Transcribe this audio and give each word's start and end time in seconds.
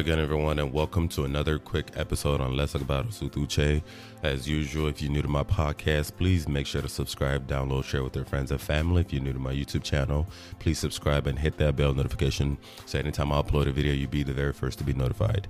again, 0.00 0.18
everyone, 0.18 0.58
and 0.58 0.72
welcome 0.72 1.06
to 1.06 1.24
another 1.24 1.58
quick 1.58 1.90
episode 1.94 2.40
on 2.40 2.56
Let's 2.56 2.72
Talk 2.72 2.80
About 2.80 3.06
Osutuche. 3.06 3.82
As 4.22 4.48
usual, 4.48 4.88
if 4.88 5.02
you're 5.02 5.12
new 5.12 5.20
to 5.20 5.28
my 5.28 5.42
podcast, 5.42 6.16
please 6.16 6.48
make 6.48 6.66
sure 6.66 6.80
to 6.80 6.88
subscribe, 6.88 7.46
download, 7.46 7.84
share 7.84 8.02
with 8.02 8.16
your 8.16 8.24
friends 8.24 8.50
and 8.50 8.58
family. 8.58 9.02
If 9.02 9.12
you're 9.12 9.22
new 9.22 9.34
to 9.34 9.38
my 9.38 9.52
YouTube 9.52 9.82
channel, 9.82 10.26
please 10.58 10.78
subscribe 10.78 11.26
and 11.26 11.38
hit 11.38 11.58
that 11.58 11.76
bell 11.76 11.92
notification 11.92 12.56
so 12.86 12.98
anytime 12.98 13.30
I 13.30 13.42
upload 13.42 13.66
a 13.66 13.72
video, 13.72 13.92
you'll 13.92 14.08
be 14.08 14.22
the 14.22 14.32
very 14.32 14.54
first 14.54 14.78
to 14.78 14.84
be 14.84 14.94
notified. 14.94 15.48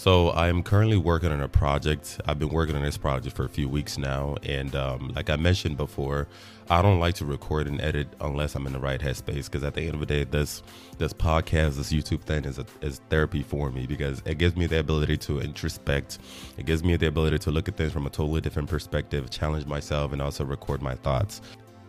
So 0.00 0.30
I 0.30 0.48
am 0.48 0.62
currently 0.62 0.96
working 0.96 1.30
on 1.30 1.42
a 1.42 1.48
project. 1.48 2.22
I've 2.24 2.38
been 2.38 2.48
working 2.48 2.74
on 2.74 2.80
this 2.80 2.96
project 2.96 3.36
for 3.36 3.44
a 3.44 3.50
few 3.50 3.68
weeks 3.68 3.98
now, 3.98 4.36
and 4.42 4.74
um, 4.74 5.12
like 5.14 5.28
I 5.28 5.36
mentioned 5.36 5.76
before, 5.76 6.26
I 6.70 6.80
don't 6.80 7.00
like 7.00 7.16
to 7.16 7.26
record 7.26 7.66
and 7.66 7.78
edit 7.82 8.08
unless 8.18 8.54
I'm 8.54 8.66
in 8.66 8.72
the 8.72 8.78
right 8.78 8.98
headspace. 8.98 9.44
Because 9.44 9.62
at 9.62 9.74
the 9.74 9.82
end 9.82 9.92
of 9.92 10.00
the 10.00 10.06
day, 10.06 10.24
this 10.24 10.62
this 10.96 11.12
podcast, 11.12 11.76
this 11.76 11.92
YouTube 11.92 12.22
thing 12.22 12.46
is 12.46 12.58
a, 12.58 12.64
is 12.80 13.02
therapy 13.10 13.42
for 13.42 13.70
me 13.70 13.84
because 13.86 14.22
it 14.24 14.38
gives 14.38 14.56
me 14.56 14.66
the 14.66 14.78
ability 14.78 15.18
to 15.18 15.40
introspect. 15.40 16.16
It 16.56 16.64
gives 16.64 16.82
me 16.82 16.96
the 16.96 17.08
ability 17.08 17.38
to 17.40 17.50
look 17.50 17.68
at 17.68 17.76
things 17.76 17.92
from 17.92 18.06
a 18.06 18.10
totally 18.10 18.40
different 18.40 18.70
perspective, 18.70 19.28
challenge 19.28 19.66
myself, 19.66 20.14
and 20.14 20.22
also 20.22 20.46
record 20.46 20.80
my 20.80 20.94
thoughts. 20.94 21.42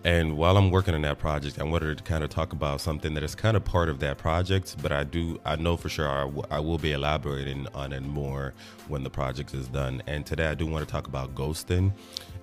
And 0.04 0.36
while 0.36 0.58
I'm 0.58 0.72
working 0.72 0.96
on 0.96 1.04
that 1.04 1.20
project, 1.20 1.60
I 1.60 1.64
wanted 1.64 2.00
to 2.00 2.04
kind 2.04 2.24
of 2.24 2.32
talk 2.32 2.54
about 2.54 2.82
something 2.82 3.14
that 3.14 3.24
is 3.24 3.36
kind 3.36 3.56
of 3.56 3.64
part 3.64 3.88
of 3.88 4.00
that 4.00 4.18
project, 4.18 4.76
but 4.82 4.92
I 4.92 5.04
do, 5.04 5.40
I 5.46 5.58
know 5.58 5.78
for 5.78 5.90
sure 5.90 6.10
I, 6.10 6.22
w- 6.22 6.44
I 6.50 6.60
will 6.60 6.80
be 6.80 6.94
elaborating 6.94 7.68
on 7.76 7.94
it 7.94 8.02
more 8.02 8.56
when 8.88 9.04
the 9.04 9.12
project 9.12 9.54
is 9.54 9.68
done. 9.68 10.02
And 10.08 10.26
today 10.26 10.48
I 10.48 10.56
do 10.56 10.66
want 10.66 10.88
to 10.88 10.92
talk 10.92 11.08
about 11.08 11.36
ghosting. 11.36 11.94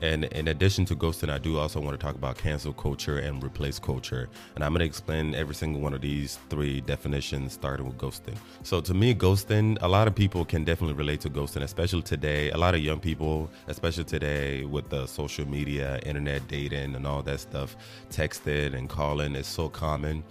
And 0.00 0.24
in 0.26 0.46
addition 0.46 0.84
to 0.86 0.94
ghosting, 0.94 1.28
I 1.28 1.38
do 1.38 1.58
also 1.58 1.80
want 1.80 1.98
to 1.98 2.06
talk 2.06 2.14
about 2.14 2.38
cancel 2.38 2.72
culture 2.72 3.18
and 3.18 3.42
replace 3.42 3.80
culture. 3.80 4.28
And 4.54 4.62
I'm 4.62 4.70
going 4.70 4.80
to 4.80 4.86
explain 4.86 5.34
every 5.34 5.56
single 5.56 5.80
one 5.80 5.92
of 5.92 6.00
these 6.00 6.38
three 6.50 6.80
definitions, 6.80 7.54
starting 7.54 7.86
with 7.86 7.98
ghosting. 7.98 8.36
So, 8.62 8.80
to 8.80 8.94
me, 8.94 9.12
ghosting, 9.14 9.76
a 9.80 9.88
lot 9.88 10.06
of 10.06 10.14
people 10.14 10.44
can 10.44 10.62
definitely 10.62 10.94
relate 10.94 11.20
to 11.22 11.30
ghosting, 11.30 11.62
especially 11.62 12.02
today. 12.02 12.50
A 12.52 12.56
lot 12.56 12.76
of 12.76 12.80
young 12.80 13.00
people, 13.00 13.50
especially 13.66 14.04
today 14.04 14.64
with 14.64 14.88
the 14.88 15.06
social 15.06 15.48
media, 15.48 15.98
internet 16.06 16.46
dating, 16.46 16.94
and 16.94 17.04
all 17.04 17.22
that 17.22 17.40
stuff, 17.48 17.76
texting 18.10 18.74
and 18.74 18.88
calling 18.88 19.34
is 19.34 19.46
so 19.46 19.68
common. 19.68 20.22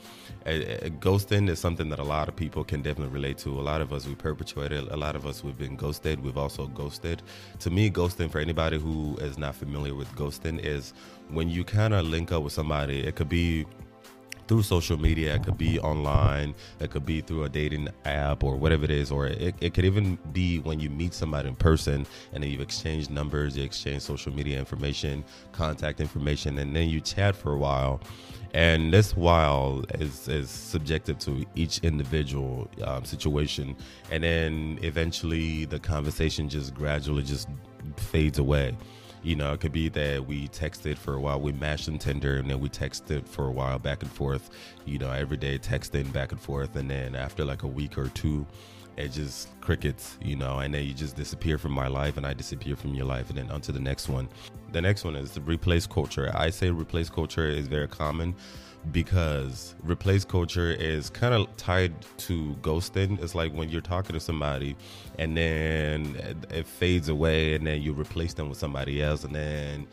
Ghosting 0.45 1.49
is 1.49 1.59
something 1.59 1.89
that 1.89 1.99
a 1.99 2.03
lot 2.03 2.29
of 2.29 2.35
people 2.35 2.63
can 2.63 2.81
definitely 2.81 3.13
relate 3.13 3.37
to. 3.39 3.49
A 3.49 3.65
lot 3.71 3.81
of 3.81 3.91
us, 3.91 4.07
we 4.07 4.15
perpetuate 4.15 4.71
it. 4.71 4.89
A 4.91 4.97
lot 4.97 5.15
of 5.15 5.25
us, 5.25 5.43
we've 5.43 5.57
been 5.57 5.75
ghosted. 5.75 6.23
We've 6.23 6.37
also 6.37 6.67
ghosted. 6.67 7.21
To 7.59 7.69
me, 7.69 7.89
ghosting, 7.89 8.31
for 8.31 8.39
anybody 8.39 8.79
who 8.79 9.17
is 9.17 9.37
not 9.37 9.55
familiar 9.55 9.93
with 9.93 10.09
ghosting 10.15 10.63
is 10.63 10.93
when 11.29 11.49
you 11.49 11.63
kind 11.63 11.93
of 11.93 12.05
link 12.05 12.31
up 12.31 12.43
with 12.43 12.53
somebody. 12.53 12.99
It 13.01 13.15
could 13.15 13.29
be 13.29 13.65
through 14.47 14.63
social 14.63 14.97
media, 14.97 15.35
it 15.35 15.43
could 15.43 15.57
be 15.57 15.79
online, 15.79 16.55
it 16.79 16.89
could 16.91 17.05
be 17.05 17.21
through 17.21 17.43
a 17.43 17.49
dating 17.49 17.89
app 18.05 18.43
or 18.43 18.55
whatever 18.55 18.85
it 18.85 18.91
is, 18.91 19.11
or 19.11 19.27
it, 19.27 19.55
it 19.59 19.73
could 19.73 19.85
even 19.85 20.17
be 20.31 20.59
when 20.59 20.79
you 20.79 20.89
meet 20.89 21.13
somebody 21.13 21.49
in 21.49 21.55
person 21.55 22.05
and 22.33 22.43
then 22.43 22.49
you've 22.49 22.61
exchanged 22.61 23.09
numbers, 23.11 23.57
you 23.57 23.63
exchange 23.63 24.01
social 24.01 24.33
media 24.33 24.57
information, 24.57 25.23
contact 25.51 25.99
information, 25.99 26.57
and 26.59 26.75
then 26.75 26.89
you 26.89 27.01
chat 27.01 27.35
for 27.35 27.53
a 27.53 27.57
while. 27.57 28.01
And 28.53 28.93
this 28.93 29.15
while 29.15 29.83
is, 29.95 30.27
is 30.27 30.49
subjective 30.49 31.19
to 31.19 31.45
each 31.55 31.79
individual 31.79 32.69
um, 32.83 33.03
situation. 33.03 33.75
And 34.09 34.23
then 34.23 34.79
eventually 34.81 35.65
the 35.65 35.79
conversation 35.79 36.47
just 36.49 36.73
gradually 36.73 37.23
just 37.23 37.49
fades 37.97 38.39
away 38.39 38.75
you 39.27 39.35
know, 39.35 39.51
it 39.51 39.59
could 39.59 39.73
be 39.73 39.89
that 39.89 40.25
we 40.25 40.47
texted 40.47 40.97
for 40.97 41.15
a 41.15 41.19
while, 41.19 41.37
we 41.41 41.51
mashed 41.51 41.89
in 41.89 41.99
Tinder, 41.99 42.37
and 42.37 42.49
then 42.49 42.61
we 42.61 42.69
texted 42.69 43.27
for 43.27 43.47
a 43.47 43.51
while 43.51 43.77
back 43.77 44.01
and 44.01 44.09
forth, 44.09 44.49
you 44.85 44.97
know, 44.97 45.11
every 45.11 45.35
day 45.35 45.59
texting 45.59 46.09
back 46.13 46.31
and 46.31 46.39
forth. 46.39 46.77
And 46.77 46.89
then 46.89 47.13
after 47.13 47.43
like 47.43 47.63
a 47.63 47.67
week 47.67 47.97
or 47.97 48.07
two, 48.07 48.47
it 48.95 49.09
just 49.09 49.49
crickets, 49.59 50.17
you 50.21 50.37
know, 50.37 50.59
and 50.59 50.73
then 50.73 50.85
you 50.85 50.93
just 50.93 51.17
disappear 51.17 51.57
from 51.57 51.73
my 51.73 51.87
life 51.87 52.15
and 52.15 52.25
I 52.25 52.33
disappear 52.33 52.77
from 52.77 52.93
your 52.93 53.05
life 53.05 53.27
and 53.27 53.37
then 53.37 53.51
onto 53.51 53.73
the 53.73 53.81
next 53.81 54.07
one. 54.07 54.29
The 54.71 54.81
next 54.81 55.03
one 55.03 55.17
is 55.17 55.31
the 55.31 55.41
replace 55.41 55.85
culture. 55.85 56.31
I 56.33 56.49
say 56.49 56.69
replace 56.69 57.09
culture 57.09 57.49
is 57.49 57.67
very 57.67 57.89
common 57.89 58.33
because 58.91 59.75
replace 59.83 60.23
culture 60.23 60.71
is 60.71 61.09
kind 61.09 61.33
of 61.33 61.55
tied 61.57 61.93
to 62.17 62.55
ghosting. 62.61 63.21
It's 63.21 63.35
like 63.35 63.53
when 63.53 63.69
you're 63.69 63.81
talking 63.81 64.13
to 64.13 64.19
somebody 64.19 64.75
and 65.19 65.35
then 65.35 66.45
it 66.49 66.65
fades 66.65 67.09
away 67.09 67.55
and 67.55 67.67
then 67.67 67.81
you 67.81 67.93
replace 67.93 68.33
them 68.33 68.49
with 68.49 68.57
somebody 68.57 69.01
else 69.01 69.23
and 69.23 69.35
then 69.35 69.87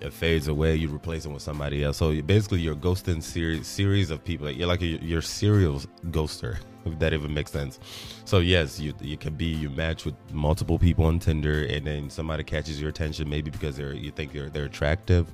it 0.00 0.12
fades 0.12 0.48
away 0.48 0.76
you 0.76 0.88
replace 0.88 1.22
them 1.22 1.32
with 1.32 1.42
somebody 1.42 1.82
else. 1.82 1.96
So 1.96 2.20
basically 2.22 2.60
you're 2.60 2.74
ghosting 2.74 3.22
series 3.22 3.66
series 3.66 4.10
of 4.10 4.22
people. 4.22 4.50
You're 4.50 4.68
like 4.68 4.82
a, 4.82 4.86
you're 4.86 5.22
serial 5.22 5.80
ghoster 6.10 6.58
if 6.86 6.98
that 6.98 7.12
even 7.12 7.34
makes 7.34 7.50
sense. 7.50 7.78
So 8.24 8.38
yes, 8.38 8.80
you 8.80 8.94
you 9.00 9.16
can 9.16 9.34
be 9.34 9.46
you 9.46 9.70
match 9.70 10.04
with 10.04 10.14
multiple 10.32 10.78
people 10.78 11.04
on 11.04 11.18
Tinder, 11.18 11.64
and 11.64 11.86
then 11.86 12.10
somebody 12.10 12.44
catches 12.44 12.80
your 12.80 12.90
attention, 12.90 13.28
maybe 13.28 13.50
because 13.50 13.76
they're 13.76 13.92
you 13.92 14.10
think 14.10 14.32
they're 14.32 14.48
they're 14.48 14.64
attractive, 14.64 15.26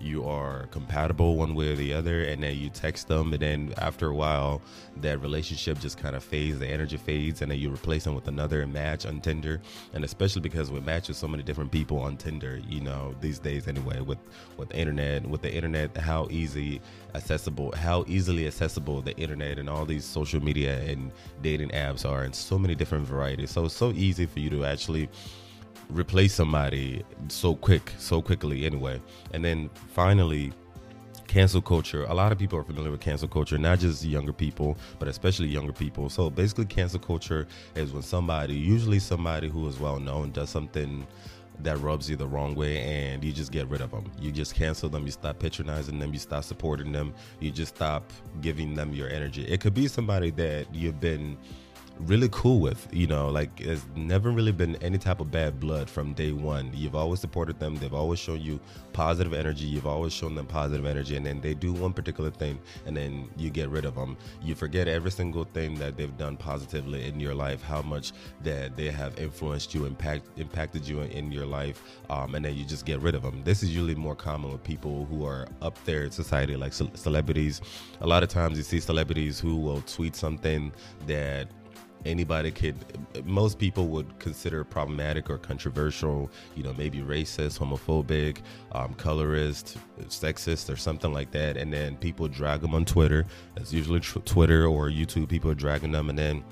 you 0.00 0.24
are 0.26 0.66
compatible 0.66 1.36
one 1.36 1.54
way 1.54 1.72
or 1.72 1.76
the 1.76 1.92
other, 1.92 2.22
and 2.24 2.42
then 2.42 2.56
you 2.56 2.70
text 2.70 3.08
them, 3.08 3.32
and 3.32 3.42
then 3.42 3.74
after 3.78 4.08
a 4.08 4.14
while, 4.14 4.62
that 4.98 5.20
relationship 5.20 5.78
just 5.80 5.98
kind 5.98 6.14
of 6.16 6.22
fades, 6.22 6.58
the 6.58 6.66
energy 6.66 6.96
fades, 6.96 7.42
and 7.42 7.50
then 7.50 7.58
you 7.58 7.72
replace 7.72 8.04
them 8.04 8.14
with 8.14 8.28
another 8.28 8.66
match 8.66 9.06
on 9.06 9.20
Tinder, 9.20 9.60
and 9.92 10.04
especially 10.04 10.42
because 10.42 10.70
we 10.70 10.80
match 10.80 11.08
with 11.08 11.16
so 11.16 11.28
many 11.28 11.42
different 11.42 11.70
people 11.70 11.98
on 11.98 12.16
Tinder, 12.16 12.60
you 12.68 12.80
know, 12.80 13.14
these 13.20 13.38
days 13.38 13.68
anyway, 13.68 14.00
with 14.00 14.18
with 14.56 14.68
the 14.70 14.76
internet, 14.76 15.26
with 15.26 15.42
the 15.42 15.52
internet, 15.52 15.96
how 15.96 16.28
easy 16.30 16.80
accessible, 17.14 17.72
how 17.76 18.04
easily 18.06 18.46
accessible 18.46 19.00
the 19.02 19.16
internet 19.16 19.58
and 19.58 19.68
all 19.68 19.84
these 19.84 20.04
social 20.04 20.42
media 20.42 20.78
and 20.80 20.97
and 20.98 21.12
dating 21.42 21.70
apps 21.70 22.08
are 22.08 22.24
in 22.24 22.32
so 22.32 22.58
many 22.58 22.74
different 22.74 23.06
varieties. 23.06 23.50
So 23.50 23.64
it's 23.64 23.74
so 23.74 23.92
easy 23.92 24.26
for 24.26 24.40
you 24.40 24.50
to 24.50 24.64
actually 24.64 25.08
replace 25.90 26.34
somebody 26.34 27.04
so 27.28 27.54
quick, 27.54 27.92
so 27.98 28.20
quickly 28.20 28.66
anyway. 28.66 29.00
And 29.32 29.44
then 29.44 29.70
finally, 29.94 30.52
cancel 31.26 31.62
culture. 31.62 32.04
A 32.04 32.14
lot 32.14 32.32
of 32.32 32.38
people 32.38 32.58
are 32.58 32.64
familiar 32.64 32.90
with 32.90 33.00
cancel 33.00 33.28
culture, 33.28 33.58
not 33.58 33.78
just 33.78 34.04
younger 34.04 34.32
people, 34.32 34.76
but 34.98 35.08
especially 35.08 35.48
younger 35.48 35.72
people. 35.72 36.08
So 36.10 36.30
basically, 36.30 36.66
cancel 36.66 37.00
culture 37.00 37.46
is 37.74 37.92
when 37.92 38.02
somebody, 38.02 38.54
usually 38.54 38.98
somebody 38.98 39.48
who 39.48 39.68
is 39.68 39.78
well 39.78 40.00
known, 40.00 40.32
does 40.32 40.50
something 40.50 41.06
that 41.60 41.78
rubs 41.80 42.08
you 42.08 42.16
the 42.16 42.26
wrong 42.26 42.54
way 42.54 42.78
and 42.78 43.24
you 43.24 43.32
just 43.32 43.52
get 43.52 43.68
rid 43.68 43.80
of 43.80 43.90
them. 43.90 44.10
You 44.20 44.30
just 44.30 44.54
cancel 44.54 44.88
them, 44.88 45.04
you 45.04 45.12
stop 45.12 45.38
patronizing 45.38 45.98
them, 45.98 46.12
you 46.12 46.18
stop 46.18 46.44
supporting 46.44 46.92
them, 46.92 47.14
you 47.40 47.50
just 47.50 47.76
stop 47.76 48.12
giving 48.40 48.74
them 48.74 48.92
your 48.92 49.08
energy. 49.08 49.44
It 49.44 49.60
could 49.60 49.74
be 49.74 49.88
somebody 49.88 50.30
that 50.32 50.72
you've 50.74 51.00
been 51.00 51.36
really 52.00 52.28
cool 52.30 52.60
with. 52.60 52.86
You 52.92 53.06
know, 53.06 53.28
like 53.28 53.56
there's 53.56 53.84
never 53.96 54.30
really 54.30 54.52
been 54.52 54.76
any 54.76 54.98
type 54.98 55.20
of 55.20 55.30
bad 55.30 55.60
blood 55.60 55.88
from 55.88 56.12
day 56.14 56.32
one. 56.32 56.70
You've 56.74 56.94
always 56.94 57.20
supported 57.20 57.58
them. 57.58 57.76
They've 57.76 57.94
always 57.94 58.18
shown 58.18 58.40
you 58.40 58.60
positive 58.92 59.32
energy. 59.32 59.64
You've 59.66 59.86
always 59.86 60.12
shown 60.12 60.34
them 60.34 60.46
positive 60.46 60.86
energy, 60.86 61.16
and 61.16 61.24
then 61.24 61.40
they 61.40 61.54
do 61.54 61.72
one 61.72 61.92
particular 61.92 62.30
thing, 62.30 62.58
and 62.86 62.96
then 62.96 63.28
you 63.36 63.50
get 63.50 63.68
rid 63.68 63.84
of 63.84 63.94
them. 63.94 64.16
You 64.42 64.54
forget 64.54 64.88
every 64.88 65.10
single 65.10 65.44
thing 65.44 65.74
that 65.76 65.96
they've 65.96 66.16
done 66.16 66.36
positively 66.36 67.06
in 67.06 67.20
your 67.20 67.34
life, 67.34 67.62
how 67.62 67.82
much 67.82 68.12
that 68.42 68.76
they 68.76 68.90
have 68.90 69.18
influenced 69.18 69.74
you, 69.74 69.84
impact 69.84 70.26
impacted 70.36 70.86
you 70.86 71.00
in 71.00 71.32
your 71.32 71.46
life, 71.46 71.82
um, 72.10 72.34
and 72.34 72.44
then 72.44 72.54
you 72.54 72.64
just 72.64 72.86
get 72.86 73.00
rid 73.00 73.14
of 73.14 73.22
them. 73.22 73.42
This 73.44 73.62
is 73.62 73.70
usually 73.70 73.94
more 73.94 74.16
common 74.16 74.50
with 74.52 74.62
people 74.62 75.06
who 75.06 75.24
are 75.24 75.46
up 75.62 75.82
there 75.84 76.04
in 76.04 76.10
society, 76.10 76.56
like 76.56 76.72
ce- 76.72 76.94
celebrities. 76.94 77.60
A 78.00 78.06
lot 78.06 78.22
of 78.22 78.28
times 78.28 78.56
you 78.58 78.64
see 78.64 78.80
celebrities 78.80 79.38
who 79.40 79.56
will 79.56 79.80
tweet 79.82 80.16
something 80.16 80.72
that 81.06 81.48
anybody 82.04 82.50
could 82.50 82.76
most 83.24 83.58
people 83.58 83.88
would 83.88 84.18
consider 84.18 84.64
problematic 84.64 85.28
or 85.30 85.38
controversial 85.38 86.30
you 86.54 86.62
know 86.62 86.72
maybe 86.74 86.98
racist 86.98 87.58
homophobic 87.58 88.38
um, 88.72 88.94
colorist 88.94 89.76
sexist 90.06 90.72
or 90.72 90.76
something 90.76 91.12
like 91.12 91.30
that. 91.32 91.56
And 91.56 91.72
then 91.72 91.96
people 91.96 92.28
drag 92.28 92.60
them 92.60 92.74
on 92.74 92.84
twitter. 92.84 93.26
That's 93.54 93.72
usually 93.72 94.00
tr- 94.00 94.20
twitter 94.20 94.66
or 94.66 94.88
youtube 94.88 95.28
people 95.28 95.50
are 95.50 95.56
dragging 95.56 95.92
them 95.92 96.08
and 96.10 96.18
then 96.18 96.44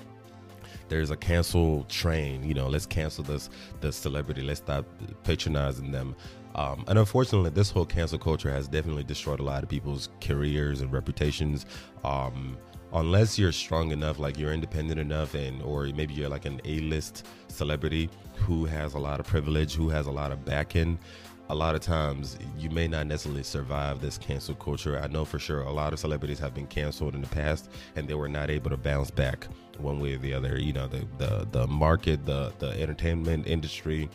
there's 0.89 1.11
a 1.11 1.17
cancel 1.17 1.83
train 1.85 2.43
you 2.43 2.53
know 2.53 2.67
let's 2.67 2.85
cancel 2.85 3.23
this 3.23 3.49
the 3.81 3.91
celebrity. 3.91 4.41
Let's 4.41 4.59
stop 4.59 4.85
patronizing 5.23 5.91
them. 5.91 6.15
Um, 6.55 6.83
and 6.87 6.97
unfortunately 6.97 7.51
this 7.51 7.69
whole 7.69 7.85
cancel 7.85 8.17
culture 8.17 8.51
has 8.51 8.67
definitely 8.67 9.03
destroyed 9.03 9.39
a 9.39 9.43
lot 9.43 9.63
of 9.63 9.69
people's 9.69 10.09
careers 10.21 10.81
and 10.81 10.91
reputations. 10.91 11.65
Um, 12.03 12.57
unless 12.93 13.37
you're 13.37 13.51
strong 13.51 13.91
enough 13.91 14.19
like 14.19 14.37
you're 14.37 14.53
independent 14.53 14.99
enough 14.99 15.33
and 15.33 15.61
or 15.61 15.85
maybe 15.95 16.13
you're 16.13 16.29
like 16.29 16.45
an 16.45 16.61
a-list 16.65 17.25
celebrity 17.47 18.09
who 18.35 18.65
has 18.65 18.93
a 18.93 18.99
lot 18.99 19.19
of 19.19 19.25
privilege 19.25 19.73
who 19.73 19.89
has 19.89 20.07
a 20.07 20.11
lot 20.11 20.31
of 20.31 20.45
backing 20.45 20.97
a 21.49 21.55
lot 21.55 21.75
of 21.75 21.81
times 21.81 22.37
you 22.57 22.69
may 22.69 22.87
not 22.87 23.07
necessarily 23.07 23.43
survive 23.43 24.01
this 24.01 24.17
cancel 24.17 24.55
culture. 24.55 24.99
I 24.99 25.07
know 25.07 25.23
for 25.23 25.39
sure 25.39 25.61
a 25.61 25.71
lot 25.71 25.93
of 25.93 25.99
celebrities 25.99 26.39
have 26.39 26.53
been 26.53 26.67
canceled 26.67 27.15
in 27.15 27.21
the 27.21 27.27
past 27.27 27.69
and 27.95 28.07
they 28.07 28.15
were 28.15 28.27
not 28.27 28.49
able 28.49 28.69
to 28.69 28.77
bounce 28.77 29.11
back 29.11 29.47
one 29.77 29.99
way 29.99 30.15
or 30.15 30.17
the 30.17 30.33
other. 30.33 30.59
You 30.59 30.73
know 30.73 30.87
the 30.87 31.07
the, 31.17 31.47
the 31.51 31.67
market 31.67 32.25
the 32.25 32.51
the 32.59 32.69
entertainment 32.81 33.47
industry 33.47 34.09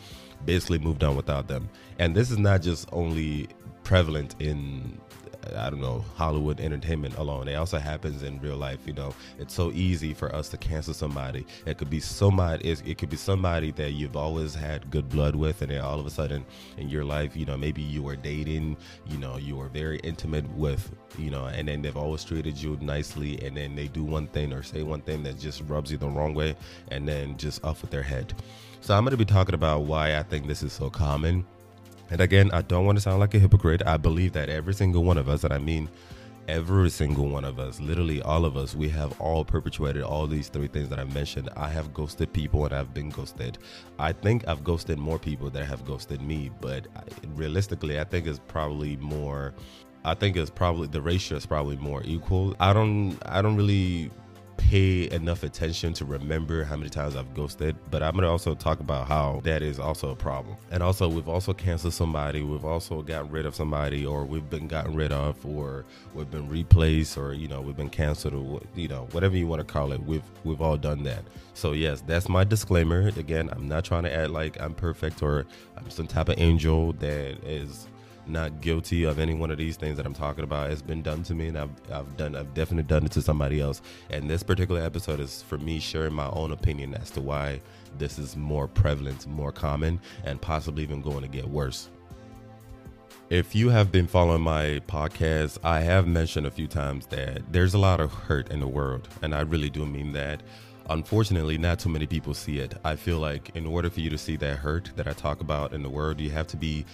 basically 0.45 0.77
moved 0.79 1.03
on 1.03 1.15
without 1.15 1.47
them. 1.47 1.69
And 1.99 2.13
this 2.13 2.29
is 2.29 2.37
not 2.37 2.61
just 2.61 2.87
only 2.91 3.47
prevalent 3.83 4.35
in 4.39 4.99
I 5.55 5.69
don't 5.69 5.81
know 5.81 6.03
Hollywood 6.15 6.59
entertainment 6.59 7.17
alone. 7.17 7.47
It 7.47 7.55
also 7.55 7.79
happens 7.79 8.23
in 8.23 8.39
real 8.39 8.57
life. 8.57 8.79
You 8.85 8.93
know, 8.93 9.13
it's 9.39 9.53
so 9.53 9.71
easy 9.71 10.13
for 10.13 10.33
us 10.33 10.49
to 10.49 10.57
cancel 10.57 10.93
somebody. 10.93 11.45
It 11.65 11.77
could 11.77 11.89
be 11.89 11.99
somebody. 11.99 12.69
It 12.69 12.97
could 12.97 13.09
be 13.09 13.17
somebody 13.17 13.71
that 13.71 13.91
you've 13.91 14.15
always 14.15 14.55
had 14.55 14.89
good 14.89 15.09
blood 15.09 15.35
with, 15.35 15.61
and 15.61 15.71
then 15.71 15.81
all 15.81 15.99
of 15.99 16.05
a 16.05 16.09
sudden 16.09 16.45
in 16.77 16.89
your 16.89 17.05
life, 17.05 17.35
you 17.35 17.45
know, 17.45 17.57
maybe 17.57 17.81
you 17.81 18.01
were 18.01 18.15
dating. 18.15 18.77
You 19.07 19.17
know, 19.17 19.37
you 19.37 19.55
were 19.55 19.69
very 19.69 19.99
intimate 19.99 20.49
with. 20.53 20.91
You 21.17 21.29
know, 21.29 21.45
and 21.45 21.67
then 21.67 21.83
they've 21.83 21.95
always 21.95 22.23
treated 22.23 22.57
you 22.57 22.77
nicely, 22.81 23.39
and 23.45 23.55
then 23.55 23.75
they 23.75 23.87
do 23.87 24.03
one 24.03 24.27
thing 24.27 24.51
or 24.51 24.63
say 24.63 24.81
one 24.81 25.01
thing 25.01 25.21
that 25.23 25.37
just 25.37 25.61
rubs 25.67 25.91
you 25.91 25.97
the 25.97 26.07
wrong 26.07 26.33
way, 26.33 26.55
and 26.89 27.07
then 27.07 27.37
just 27.37 27.63
off 27.63 27.81
with 27.81 27.91
their 27.91 28.01
head. 28.01 28.33
So 28.81 28.95
I'm 28.95 29.03
going 29.03 29.11
to 29.11 29.17
be 29.17 29.25
talking 29.25 29.55
about 29.55 29.83
why 29.83 30.17
I 30.17 30.23
think 30.23 30.47
this 30.47 30.63
is 30.63 30.73
so 30.73 30.89
common. 30.89 31.45
And 32.13 32.21
again, 32.21 32.51
I 32.53 32.61
don't 32.61 32.85
want 32.85 32.95
to 32.97 33.01
sound 33.01 33.19
like 33.19 33.33
a 33.33 33.39
hypocrite. 33.39 33.81
I 33.87 33.97
believe 33.97 34.33
that 34.33 34.47
every 34.47 34.75
single 34.75 35.03
one 35.03 35.17
of 35.17 35.27
us, 35.27 35.43
and 35.43 35.51
I 35.51 35.57
mean 35.57 35.89
every 36.47 36.91
single 36.91 37.27
one 37.27 37.43
of 37.43 37.57
us, 37.57 37.79
literally 37.79 38.21
all 38.21 38.45
of 38.45 38.55
us, 38.55 38.75
we 38.75 38.87
have 38.89 39.19
all 39.19 39.43
perpetuated 39.43 40.03
all 40.03 40.27
these 40.27 40.47
three 40.47 40.67
things 40.67 40.89
that 40.89 40.99
I 40.99 41.05
mentioned. 41.05 41.49
I 41.57 41.69
have 41.69 41.91
ghosted 41.91 42.31
people 42.31 42.65
and 42.65 42.75
I've 42.75 42.93
been 42.93 43.09
ghosted. 43.09 43.57
I 43.97 44.11
think 44.11 44.47
I've 44.47 44.63
ghosted 44.63 44.99
more 44.99 45.17
people 45.17 45.49
that 45.49 45.65
have 45.65 45.85
ghosted 45.85 46.21
me, 46.21 46.51
but 46.61 46.85
realistically, 47.33 47.99
I 47.99 48.03
think 48.03 48.27
it's 48.27 48.39
probably 48.47 48.95
more 48.97 49.55
I 50.05 50.13
think 50.13 50.37
it's 50.37 50.51
probably 50.51 50.89
the 50.89 51.01
ratio 51.01 51.37
is 51.37 51.47
probably 51.47 51.77
more 51.77 52.03
equal. 52.05 52.55
I 52.59 52.73
don't 52.73 53.17
I 53.25 53.41
don't 53.41 53.55
really 53.55 54.11
pay 54.69 55.09
enough 55.11 55.43
attention 55.43 55.93
to 55.93 56.05
remember 56.05 56.63
how 56.63 56.75
many 56.75 56.89
times 56.89 57.15
I've 57.15 57.33
ghosted, 57.33 57.75
but 57.91 58.01
I'm 58.01 58.15
gonna 58.15 58.29
also 58.29 58.55
talk 58.55 58.79
about 58.79 59.07
how 59.07 59.41
that 59.43 59.61
is 59.61 59.79
also 59.79 60.11
a 60.11 60.15
problem. 60.15 60.55
And 60.71 60.81
also, 60.81 61.07
we've 61.07 61.27
also 61.27 61.53
canceled 61.53 61.93
somebody, 61.93 62.41
we've 62.41 62.65
also 62.65 63.01
gotten 63.01 63.29
rid 63.29 63.45
of 63.45 63.55
somebody, 63.55 64.05
or 64.05 64.25
we've 64.25 64.49
been 64.49 64.67
gotten 64.67 64.95
rid 64.95 65.11
of, 65.11 65.43
or 65.45 65.85
we've 66.13 66.31
been 66.31 66.47
replaced, 66.47 67.17
or 67.17 67.33
you 67.33 67.47
know, 67.47 67.61
we've 67.61 67.77
been 67.77 67.89
canceled, 67.89 68.33
or 68.33 68.61
you 68.75 68.87
know, 68.87 69.07
whatever 69.11 69.35
you 69.35 69.47
want 69.47 69.59
to 69.59 69.71
call 69.71 69.91
it. 69.91 70.01
We've 70.03 70.23
we've 70.43 70.61
all 70.61 70.77
done 70.77 71.03
that. 71.03 71.23
So 71.53 71.73
yes, 71.73 72.01
that's 72.01 72.29
my 72.29 72.43
disclaimer. 72.43 73.07
Again, 73.17 73.49
I'm 73.51 73.67
not 73.67 73.85
trying 73.85 74.03
to 74.03 74.15
act 74.15 74.31
like 74.31 74.59
I'm 74.61 74.73
perfect 74.73 75.21
or 75.21 75.45
I'm 75.77 75.89
some 75.89 76.07
type 76.07 76.29
of 76.29 76.39
angel 76.39 76.93
that 76.93 77.43
is 77.45 77.87
not 78.27 78.61
guilty 78.61 79.03
of 79.03 79.19
any 79.19 79.33
one 79.33 79.51
of 79.51 79.57
these 79.57 79.75
things 79.75 79.97
that 79.97 80.05
I'm 80.05 80.13
talking 80.13 80.43
about. 80.43 80.71
It's 80.71 80.81
been 80.81 81.01
done 81.01 81.23
to 81.23 81.35
me, 81.35 81.47
and 81.47 81.57
I've 81.57 81.71
I've 81.91 82.17
done 82.17 82.35
I've 82.35 82.53
definitely 82.53 82.83
done 82.83 83.05
it 83.05 83.11
to 83.13 83.21
somebody 83.21 83.59
else. 83.61 83.81
And 84.09 84.29
this 84.29 84.43
particular 84.43 84.81
episode 84.81 85.19
is 85.19 85.41
for 85.41 85.57
me 85.57 85.79
sharing 85.79 86.13
my 86.13 86.29
own 86.29 86.51
opinion 86.51 86.93
as 86.95 87.09
to 87.11 87.21
why 87.21 87.61
this 87.97 88.17
is 88.19 88.35
more 88.35 88.67
prevalent, 88.67 89.27
more 89.27 89.51
common, 89.51 89.99
and 90.23 90.39
possibly 90.41 90.83
even 90.83 91.01
going 91.01 91.21
to 91.21 91.27
get 91.27 91.47
worse. 91.47 91.89
If 93.29 93.55
you 93.55 93.69
have 93.69 93.91
been 93.91 94.05
following 94.05 94.41
my 94.41 94.81
podcast, 94.87 95.57
I 95.63 95.79
have 95.81 96.05
mentioned 96.05 96.45
a 96.45 96.51
few 96.51 96.67
times 96.67 97.07
that 97.07 97.41
there's 97.51 97.73
a 97.73 97.79
lot 97.79 97.99
of 97.99 98.13
hurt 98.13 98.51
in 98.51 98.59
the 98.59 98.67
world, 98.67 99.07
and 99.21 99.33
I 99.33 99.41
really 99.41 99.69
do 99.69 99.85
mean 99.85 100.11
that 100.13 100.43
unfortunately 100.89 101.57
not 101.57 101.79
too 101.79 101.89
many 101.89 102.05
people 102.05 102.33
see 102.33 102.59
it. 102.59 102.75
I 102.83 102.95
feel 102.95 103.19
like 103.19 103.51
in 103.55 103.65
order 103.65 103.89
for 103.89 103.99
you 103.99 104.09
to 104.09 104.17
see 104.17 104.35
that 104.37 104.57
hurt 104.57 104.91
that 104.95 105.07
i 105.07 105.13
talk 105.13 105.41
about 105.41 105.73
in 105.73 105.83
the 105.83 105.89
world, 105.89 106.19
you 106.19 106.29
have 106.31 106.47
to 106.47 106.57
be 106.57 106.85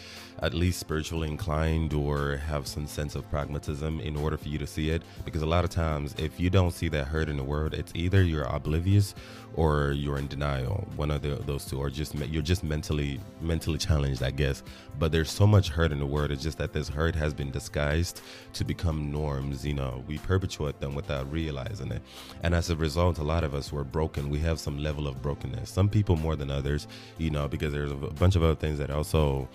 at 0.41 0.53
least 0.53 0.79
spiritually 0.79 1.27
inclined 1.27 1.93
or 1.93 2.37
have 2.37 2.67
some 2.67 2.87
sense 2.87 3.15
of 3.15 3.29
pragmatism 3.29 3.99
in 3.99 4.15
order 4.15 4.37
for 4.37 4.47
you 4.47 4.57
to 4.57 4.67
see 4.67 4.89
it. 4.89 5.01
Because 5.25 5.41
a 5.41 5.45
lot 5.45 5.63
of 5.63 5.69
times 5.69 6.15
if 6.17 6.39
you 6.39 6.49
don't 6.49 6.71
see 6.71 6.87
that 6.89 7.07
hurt 7.07 7.29
in 7.29 7.37
the 7.37 7.43
world, 7.43 7.73
it's 7.73 7.91
either 7.95 8.23
you're 8.23 8.43
oblivious 8.43 9.15
or 9.55 9.91
you're 9.91 10.17
in 10.17 10.27
denial. 10.27 10.87
One 10.95 11.11
of 11.11 11.21
the, 11.21 11.35
those 11.45 11.65
two 11.65 11.79
or 11.79 11.89
just 11.89 12.15
you're 12.15 12.41
just 12.41 12.63
mentally 12.63 13.19
mentally 13.41 13.77
challenged 13.77 14.23
i 14.23 14.31
guess. 14.31 14.63
But 14.97 15.11
there's 15.11 15.31
so 15.31 15.47
much 15.47 15.69
hurt 15.69 15.91
in 15.91 15.99
the 15.99 16.05
world. 16.05 16.31
it's 16.31 16.43
just 16.43 16.57
that 16.59 16.73
this 16.73 16.87
hurt 16.87 17.15
has 17.15 17.33
been 17.33 17.51
disguised 17.51 18.21
to 18.53 18.63
become 18.63 19.11
norms 19.11 19.65
you 19.65 19.73
know. 19.73 20.03
We 20.07 20.17
perpetuate 20.19 20.79
them 20.79 20.95
without 20.95 21.31
realizing 21.31 21.91
it. 21.91 22.01
And 22.43 22.53
as 22.53 22.69
a 22.69 22.75
result 22.75 23.17
a 23.17 23.23
lot 23.23 23.43
of 23.43 23.53
us 23.53 23.71
were 23.71 23.78
we're 23.79 23.85
broken. 23.85 24.29
We 24.29 24.39
have 24.39 24.59
some 24.59 24.77
level 24.77 25.07
of 25.07 25.21
brokenness. 25.21 25.69
Some 25.69 25.87
people 25.87 26.17
more 26.17 26.35
than 26.35 26.51
others, 26.51 26.87
you 27.17 27.29
know, 27.29 27.47
because 27.47 27.71
there's 27.71 27.91
a 27.91 27.95
bunch 27.95 28.35
of 28.35 28.43
other 28.43 28.55
things 28.55 28.77
that 28.79 28.91
also 28.91 29.47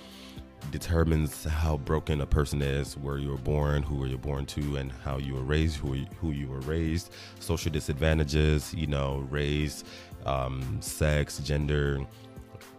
determines 0.70 1.44
how 1.44 1.76
broken 1.76 2.22
a 2.22 2.26
person 2.26 2.62
is, 2.62 2.96
where 2.96 3.18
you 3.18 3.28
were 3.28 3.36
born, 3.36 3.82
who 3.82 3.96
were 3.96 4.06
you 4.06 4.16
born 4.16 4.46
to, 4.46 4.76
and 4.76 4.90
how 5.04 5.18
you 5.18 5.34
were 5.34 5.42
raised, 5.42 5.76
who 5.76 5.92
who 6.20 6.30
you 6.32 6.48
were 6.48 6.60
raised, 6.60 7.12
social 7.38 7.70
disadvantages, 7.70 8.72
you 8.72 8.86
know, 8.86 9.26
race, 9.28 9.84
um, 10.24 10.78
sex, 10.80 11.38
gender, 11.40 12.00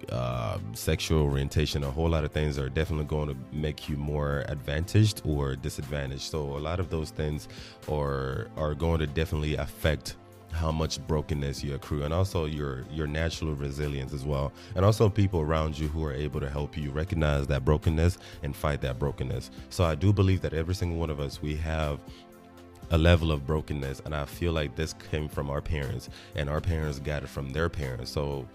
uh, 0.10 0.58
sexual 0.74 1.22
orientation, 1.22 1.84
a 1.84 1.92
whole 1.92 2.10
lot 2.10 2.24
of 2.24 2.32
things 2.32 2.58
are 2.58 2.70
definitely 2.70 3.06
going 3.06 3.30
to 3.30 3.38
make 3.52 3.88
you 3.88 3.98
more 3.98 4.44
advantaged 4.48 5.22
or 5.24 5.56
disadvantaged. 5.56 6.24
So 6.24 6.40
a 6.40 6.64
lot 6.70 6.80
of 6.80 6.90
those 6.90 7.12
things 7.12 7.48
are 7.88 8.48
are 8.58 8.74
going 8.74 9.00
to 9.00 9.08
definitely 9.08 9.56
affect 9.58 10.16
how 10.56 10.72
much 10.72 11.06
brokenness 11.07 11.63
you 11.63 11.75
accrue 11.75 12.04
and 12.04 12.13
also 12.13 12.46
your 12.46 12.86
your 12.92 13.07
natural 13.07 13.54
resilience 13.54 14.13
as 14.13 14.25
well. 14.25 14.52
And 14.75 14.86
also 14.86 15.10
people 15.10 15.42
around 15.42 15.78
you 15.78 15.88
who 15.88 16.04
are 16.06 16.13
able 16.13 16.40
to 16.40 16.50
help 16.50 16.78
you 16.78 16.92
recognize 16.92 17.48
that 17.48 17.66
brokenness 17.66 18.18
and 18.44 18.56
fight 18.56 18.81
that 18.81 18.98
brokenness. 18.98 19.52
So 19.69 19.84
i 19.84 19.96
do 19.96 20.13
believe 20.13 20.42
that 20.42 20.54
every 20.54 20.75
single 20.75 20.98
one 20.98 21.10
of 21.10 21.19
us 21.19 21.42
we 21.42 21.56
have 21.57 22.00
a 22.92 22.98
level 22.98 23.31
of 23.31 23.48
brokenness 23.48 24.02
and 24.06 24.16
i 24.16 24.25
feel 24.25 24.52
like 24.52 24.75
this 24.75 24.94
came 25.12 25.28
from 25.28 25.50
our 25.50 25.60
parents 25.60 26.07
and 26.36 26.48
our 26.48 26.62
parents 26.62 27.00
got 27.00 27.24
it 27.24 27.30
from 27.30 27.50
their 27.50 27.69
parents. 27.69 28.12
So 28.12 28.48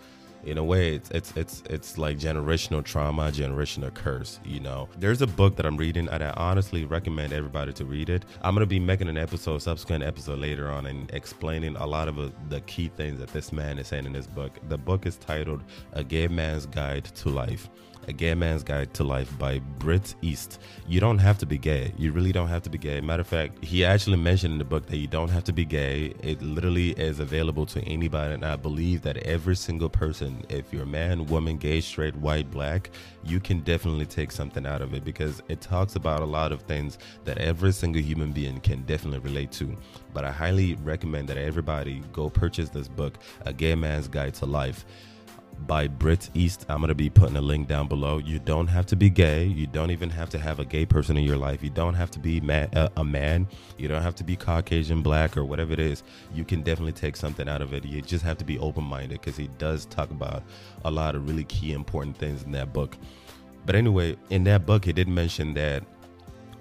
in 0.44 0.58
a 0.58 0.64
way 0.64 0.94
it's 0.94 1.10
it's 1.10 1.36
it's 1.36 1.62
it's 1.68 1.98
like 1.98 2.18
generational 2.18 2.84
trauma 2.84 3.30
generational 3.30 3.92
curse 3.92 4.40
you 4.44 4.60
know? 4.60 4.88
There's 4.98 5.22
a 5.22 5.26
book 5.26 5.56
that 5.56 5.66
i'm 5.66 5.76
reading 5.76 6.08
and 6.08 6.22
i 6.22 6.30
honestly 6.36 6.84
recommend 6.84 7.32
everybody 7.32 7.72
to 7.74 7.84
read 7.84 8.10
it. 8.10 8.24
I'm 8.42 8.54
going 8.54 8.62
to 8.62 8.66
be 8.66 8.80
making 8.80 9.08
an 9.08 9.18
episode 9.18 9.58
subsequent 9.62 10.04
episode 10.04 10.38
later 10.38 10.70
on 10.70 10.86
and 10.86 11.10
explaining 11.12 11.76
a 11.76 11.86
lot 11.86 12.08
of 12.08 12.18
uh, 12.18 12.28
the 12.48 12.60
key 12.62 12.88
things 12.96 13.18
that 13.20 13.28
this 13.32 13.52
man 13.52 13.78
is 13.78 13.88
saying 13.88 14.06
in 14.06 14.12
this 14.12 14.26
book. 14.26 14.58
The 14.68 14.78
book 14.78 15.06
is 15.06 15.16
titled 15.16 15.62
a 15.92 16.02
gay 16.04 16.28
man's 16.28 16.66
guide 16.66 17.04
to 17.04 17.28
life 17.28 17.68
a 18.10 18.12
Gay 18.12 18.34
Man's 18.34 18.64
Guide 18.64 18.92
to 18.94 19.04
Life 19.04 19.38
by 19.38 19.60
Brit 19.78 20.16
East. 20.20 20.58
You 20.88 20.98
don't 20.98 21.18
have 21.18 21.38
to 21.38 21.46
be 21.46 21.56
gay. 21.56 21.94
You 21.96 22.10
really 22.10 22.32
don't 22.32 22.48
have 22.48 22.62
to 22.64 22.70
be 22.70 22.76
gay. 22.76 23.00
Matter 23.00 23.20
of 23.20 23.28
fact, 23.28 23.64
he 23.64 23.84
actually 23.84 24.16
mentioned 24.16 24.52
in 24.52 24.58
the 24.58 24.64
book 24.64 24.86
that 24.86 24.96
you 24.96 25.06
don't 25.06 25.28
have 25.28 25.44
to 25.44 25.52
be 25.52 25.64
gay. 25.64 26.12
It 26.20 26.42
literally 26.42 26.90
is 26.90 27.20
available 27.20 27.66
to 27.66 27.80
anybody. 27.82 28.34
And 28.34 28.44
I 28.44 28.56
believe 28.56 29.02
that 29.02 29.18
every 29.18 29.54
single 29.54 29.88
person, 29.88 30.44
if 30.48 30.72
you're 30.72 30.82
a 30.82 30.86
man, 30.86 31.26
woman, 31.26 31.56
gay, 31.56 31.80
straight, 31.80 32.16
white, 32.16 32.50
black, 32.50 32.90
you 33.22 33.38
can 33.38 33.60
definitely 33.60 34.06
take 34.06 34.32
something 34.32 34.66
out 34.66 34.82
of 34.82 34.92
it 34.92 35.04
because 35.04 35.40
it 35.48 35.60
talks 35.60 35.94
about 35.94 36.20
a 36.20 36.26
lot 36.26 36.50
of 36.50 36.62
things 36.62 36.98
that 37.24 37.38
every 37.38 37.70
single 37.72 38.02
human 38.02 38.32
being 38.32 38.58
can 38.58 38.82
definitely 38.82 39.20
relate 39.20 39.52
to. 39.52 39.76
But 40.12 40.24
I 40.24 40.32
highly 40.32 40.74
recommend 40.82 41.28
that 41.28 41.38
everybody 41.38 42.02
go 42.12 42.28
purchase 42.28 42.70
this 42.70 42.88
book, 42.88 43.18
A 43.46 43.52
Gay 43.52 43.76
Man's 43.76 44.08
Guide 44.08 44.34
to 44.34 44.46
Life 44.46 44.84
by 45.66 45.88
Brit 45.88 46.30
East. 46.34 46.66
I'm 46.68 46.78
going 46.78 46.88
to 46.88 46.94
be 46.94 47.10
putting 47.10 47.36
a 47.36 47.40
link 47.40 47.68
down 47.68 47.88
below. 47.88 48.18
You 48.18 48.38
don't 48.38 48.66
have 48.66 48.86
to 48.86 48.96
be 48.96 49.10
gay. 49.10 49.44
You 49.44 49.66
don't 49.66 49.90
even 49.90 50.10
have 50.10 50.30
to 50.30 50.38
have 50.38 50.60
a 50.60 50.64
gay 50.64 50.86
person 50.86 51.16
in 51.16 51.24
your 51.24 51.36
life. 51.36 51.62
You 51.62 51.70
don't 51.70 51.94
have 51.94 52.10
to 52.12 52.18
be 52.18 52.40
uh, 52.50 52.88
a 52.96 53.04
man. 53.04 53.48
You 53.78 53.88
don't 53.88 54.02
have 54.02 54.14
to 54.16 54.24
be 54.24 54.36
Caucasian, 54.36 55.02
black, 55.02 55.36
or 55.36 55.44
whatever 55.44 55.72
it 55.72 55.80
is. 55.80 56.02
You 56.34 56.44
can 56.44 56.62
definitely 56.62 56.92
take 56.92 57.16
something 57.16 57.48
out 57.48 57.62
of 57.62 57.72
it. 57.74 57.84
You 57.84 58.02
just 58.02 58.24
have 58.24 58.38
to 58.38 58.44
be 58.44 58.58
open 58.58 58.84
minded 58.84 59.20
because 59.20 59.36
he 59.36 59.48
does 59.58 59.86
talk 59.86 60.10
about 60.10 60.42
a 60.84 60.90
lot 60.90 61.14
of 61.14 61.28
really 61.28 61.44
key, 61.44 61.72
important 61.72 62.16
things 62.16 62.42
in 62.42 62.52
that 62.52 62.72
book. 62.72 62.96
But 63.66 63.74
anyway, 63.74 64.16
in 64.30 64.44
that 64.44 64.66
book, 64.66 64.84
he 64.84 64.92
did 64.92 65.08
mention 65.08 65.54
that 65.54 65.84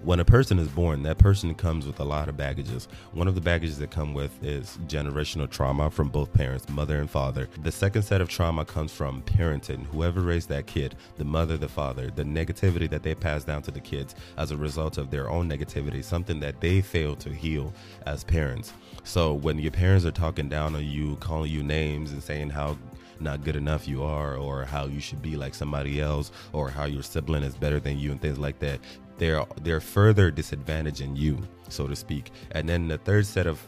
when 0.02 0.18
a 0.18 0.24
person 0.24 0.58
is 0.58 0.68
born, 0.68 1.02
that 1.02 1.18
person 1.18 1.54
comes 1.54 1.86
with 1.86 2.00
a 2.00 2.04
lot 2.04 2.28
of 2.28 2.36
baggages. 2.36 2.88
One 3.12 3.28
of 3.28 3.34
the 3.34 3.40
baggages 3.40 3.78
that 3.78 3.90
come 3.90 4.14
with 4.14 4.42
is 4.42 4.78
generational 4.86 5.50
trauma 5.50 5.90
from 5.90 6.08
both 6.08 6.32
parents, 6.32 6.68
mother 6.70 7.00
and 7.00 7.10
father. 7.10 7.48
The 7.62 7.72
second 7.72 8.02
set 8.02 8.22
of 8.22 8.28
trauma 8.28 8.64
comes 8.64 8.92
from 8.92 9.22
parenting, 9.22 9.84
whoever 9.86 10.22
raised 10.22 10.48
that 10.48 10.66
kid, 10.66 10.96
the 11.18 11.24
mother, 11.24 11.58
the 11.58 11.68
father, 11.68 12.10
the 12.10 12.24
negativity 12.24 12.88
that 12.88 13.02
they 13.02 13.14
pass 13.14 13.44
down 13.44 13.60
to 13.62 13.70
the 13.70 13.80
kids 13.80 14.14
as 14.38 14.52
a 14.52 14.56
result 14.56 14.96
of 14.96 15.10
their 15.10 15.28
own 15.28 15.48
negativity, 15.50 16.02
something 16.02 16.40
that 16.40 16.60
they 16.60 16.80
fail 16.80 17.14
to 17.16 17.28
heal 17.28 17.72
as 18.06 18.24
parents. 18.24 18.72
So 19.04 19.34
when 19.34 19.58
your 19.58 19.72
parents 19.72 20.06
are 20.06 20.10
talking 20.10 20.48
down 20.48 20.74
on 20.74 20.84
you, 20.84 21.16
calling 21.16 21.50
you 21.50 21.62
names 21.62 22.12
and 22.12 22.22
saying 22.22 22.50
how 22.50 22.78
not 23.20 23.44
good 23.44 23.56
enough 23.56 23.86
you 23.86 24.02
are 24.02 24.36
or 24.36 24.64
how 24.64 24.86
you 24.86 24.98
should 24.98 25.20
be 25.20 25.36
like 25.36 25.54
somebody 25.54 26.00
else 26.00 26.32
or 26.54 26.70
how 26.70 26.86
your 26.86 27.02
sibling 27.02 27.42
is 27.42 27.54
better 27.54 27.78
than 27.78 27.98
you 27.98 28.12
and 28.12 28.22
things 28.22 28.38
like 28.38 28.58
that 28.60 28.80
they're 29.20 29.44
they're 29.62 29.80
further 29.80 30.32
disadvantaging 30.32 31.16
you, 31.16 31.38
so 31.68 31.86
to 31.86 31.94
speak. 31.94 32.32
And 32.52 32.68
then 32.68 32.88
the 32.88 32.98
third 32.98 33.26
set 33.26 33.46
of 33.46 33.62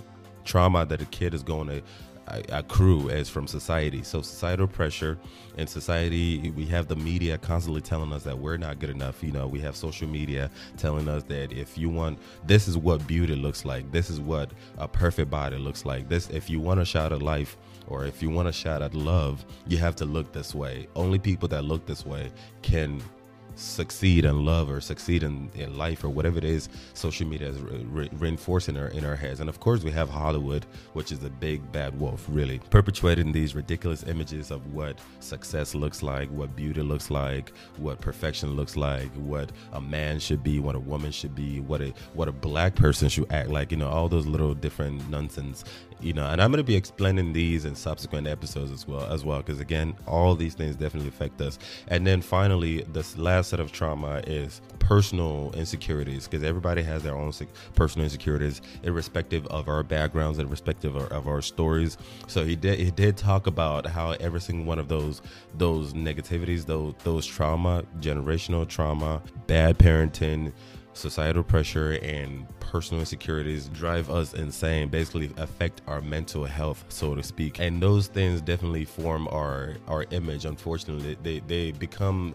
trauma 0.44 0.84
that 0.86 1.00
a 1.00 1.04
kid 1.04 1.34
is 1.34 1.42
going 1.42 1.68
to 1.68 1.82
uh, 2.26 2.40
accrue 2.48 3.10
as 3.10 3.28
from 3.28 3.46
society. 3.46 4.02
So 4.02 4.22
societal 4.22 4.66
pressure 4.66 5.18
in 5.58 5.66
society, 5.66 6.50
we 6.52 6.64
have 6.66 6.88
the 6.88 6.96
media 6.96 7.36
constantly 7.36 7.82
telling 7.82 8.12
us 8.12 8.22
that 8.24 8.38
we're 8.38 8.56
not 8.56 8.78
good 8.78 8.90
enough. 8.90 9.22
You 9.22 9.32
know, 9.32 9.46
we 9.46 9.60
have 9.60 9.76
social 9.76 10.08
media 10.08 10.50
telling 10.78 11.06
us 11.06 11.22
that 11.24 11.52
if 11.52 11.76
you 11.76 11.90
want, 11.90 12.18
this 12.46 12.66
is 12.66 12.78
what 12.78 13.06
beauty 13.06 13.34
looks 13.34 13.66
like. 13.66 13.92
This 13.92 14.08
is 14.08 14.20
what 14.20 14.52
a 14.78 14.88
perfect 14.88 15.30
body 15.30 15.58
looks 15.58 15.84
like. 15.84 16.08
This, 16.08 16.30
if 16.30 16.48
you 16.48 16.60
want 16.60 16.80
a 16.80 16.84
shot 16.84 17.12
at 17.12 17.20
life 17.20 17.58
or 17.88 18.06
if 18.06 18.22
you 18.22 18.30
want 18.30 18.48
a 18.48 18.52
shot 18.52 18.80
at 18.80 18.94
love, 18.94 19.44
you 19.66 19.76
have 19.76 19.96
to 19.96 20.06
look 20.06 20.32
this 20.32 20.54
way. 20.54 20.88
Only 20.96 21.18
people 21.18 21.48
that 21.48 21.64
look 21.64 21.84
this 21.84 22.06
way 22.06 22.32
can 22.62 23.02
succeed 23.54 24.24
in 24.24 24.44
love 24.44 24.70
or 24.70 24.80
succeed 24.80 25.22
in, 25.22 25.50
in 25.54 25.76
life 25.76 26.04
or 26.04 26.08
whatever 26.08 26.38
it 26.38 26.44
is 26.44 26.68
social 26.94 27.26
media 27.26 27.48
is 27.48 27.58
re- 27.60 28.08
reinforcing 28.12 28.76
our 28.76 28.88
in 28.88 29.04
our 29.04 29.16
heads. 29.16 29.40
And 29.40 29.48
of 29.48 29.60
course 29.60 29.82
we 29.82 29.90
have 29.90 30.08
hollywood 30.08 30.64
which 30.92 31.12
is 31.12 31.22
a 31.24 31.30
big 31.30 31.70
bad 31.72 31.98
wolf 31.98 32.26
really 32.28 32.58
perpetuating 32.70 33.32
these 33.32 33.54
ridiculous 33.54 34.04
images 34.04 34.50
of 34.50 34.74
what 34.74 34.98
success 35.20 35.74
looks 35.74 36.02
like 36.02 36.28
what 36.30 36.54
beauty 36.56 36.82
looks 36.82 37.10
like 37.10 37.52
what 37.76 38.00
perfection 38.00 38.54
looks 38.54 38.76
like 38.76 39.10
what 39.14 39.50
a 39.72 39.80
man 39.80 40.18
should 40.18 40.42
be 40.42 40.60
what 40.60 40.74
a 40.74 40.80
woman 40.80 41.10
should 41.10 41.34
be 41.34 41.60
what 41.60 41.80
a 41.80 41.92
what 42.14 42.28
a 42.28 42.32
black 42.32 42.74
person 42.74 43.08
should 43.08 43.30
act 43.32 43.48
like 43.48 43.70
you 43.70 43.76
know 43.76 43.88
all 43.88 44.08
those 44.08 44.26
little 44.26 44.54
different 44.54 45.08
nonsense 45.08 45.64
you 46.02 46.12
know 46.12 46.26
and 46.26 46.42
i'm 46.42 46.50
going 46.50 46.58
to 46.58 46.64
be 46.64 46.76
explaining 46.76 47.32
these 47.32 47.64
in 47.64 47.74
subsequent 47.74 48.26
episodes 48.26 48.70
as 48.70 48.86
well 48.86 49.04
as 49.12 49.24
well 49.24 49.38
because 49.38 49.60
again 49.60 49.94
all 50.06 50.34
these 50.34 50.54
things 50.54 50.76
definitely 50.76 51.08
affect 51.08 51.40
us. 51.40 51.58
And 51.88 52.06
then 52.06 52.20
finally 52.20 52.82
this 52.92 53.16
last 53.16 53.50
set 53.50 53.60
of 53.60 53.72
trauma 53.72 54.22
is 54.26 54.60
personal 54.78 55.52
insecurities 55.56 56.26
because 56.26 56.44
everybody 56.44 56.82
has 56.82 57.02
their 57.02 57.14
own 57.14 57.32
personal 57.74 58.04
insecurities 58.04 58.60
irrespective 58.82 59.46
of 59.46 59.68
our 59.68 59.82
backgrounds 59.82 60.38
irrespective 60.38 60.96
of, 60.96 61.10
of 61.12 61.26
our 61.26 61.40
stories. 61.40 61.96
So 62.26 62.44
he 62.44 62.56
did 62.56 62.78
he 62.78 62.90
did 62.90 63.16
talk 63.16 63.46
about 63.46 63.86
how 63.86 64.12
every 64.12 64.40
single 64.40 64.64
one 64.64 64.78
of 64.78 64.88
those 64.88 65.22
those 65.54 65.94
negativities 65.94 66.66
those 66.66 66.94
those 67.04 67.26
trauma 67.26 67.84
generational 68.00 68.68
trauma 68.68 69.22
bad 69.46 69.78
parenting 69.78 70.52
societal 70.94 71.42
pressure 71.42 71.92
and 72.02 72.46
personal 72.60 73.00
insecurities 73.00 73.68
drive 73.68 74.10
us 74.10 74.34
insane 74.34 74.88
basically 74.88 75.30
affect 75.36 75.82
our 75.86 76.00
mental 76.00 76.44
health 76.44 76.84
so 76.88 77.14
to 77.14 77.22
speak. 77.22 77.58
And 77.60 77.82
those 77.82 78.06
things 78.08 78.40
definitely 78.40 78.84
form 78.84 79.28
our 79.28 79.76
our 79.88 80.04
image 80.10 80.44
unfortunately. 80.44 81.16
They 81.22 81.40
they 81.40 81.72
become 81.72 82.34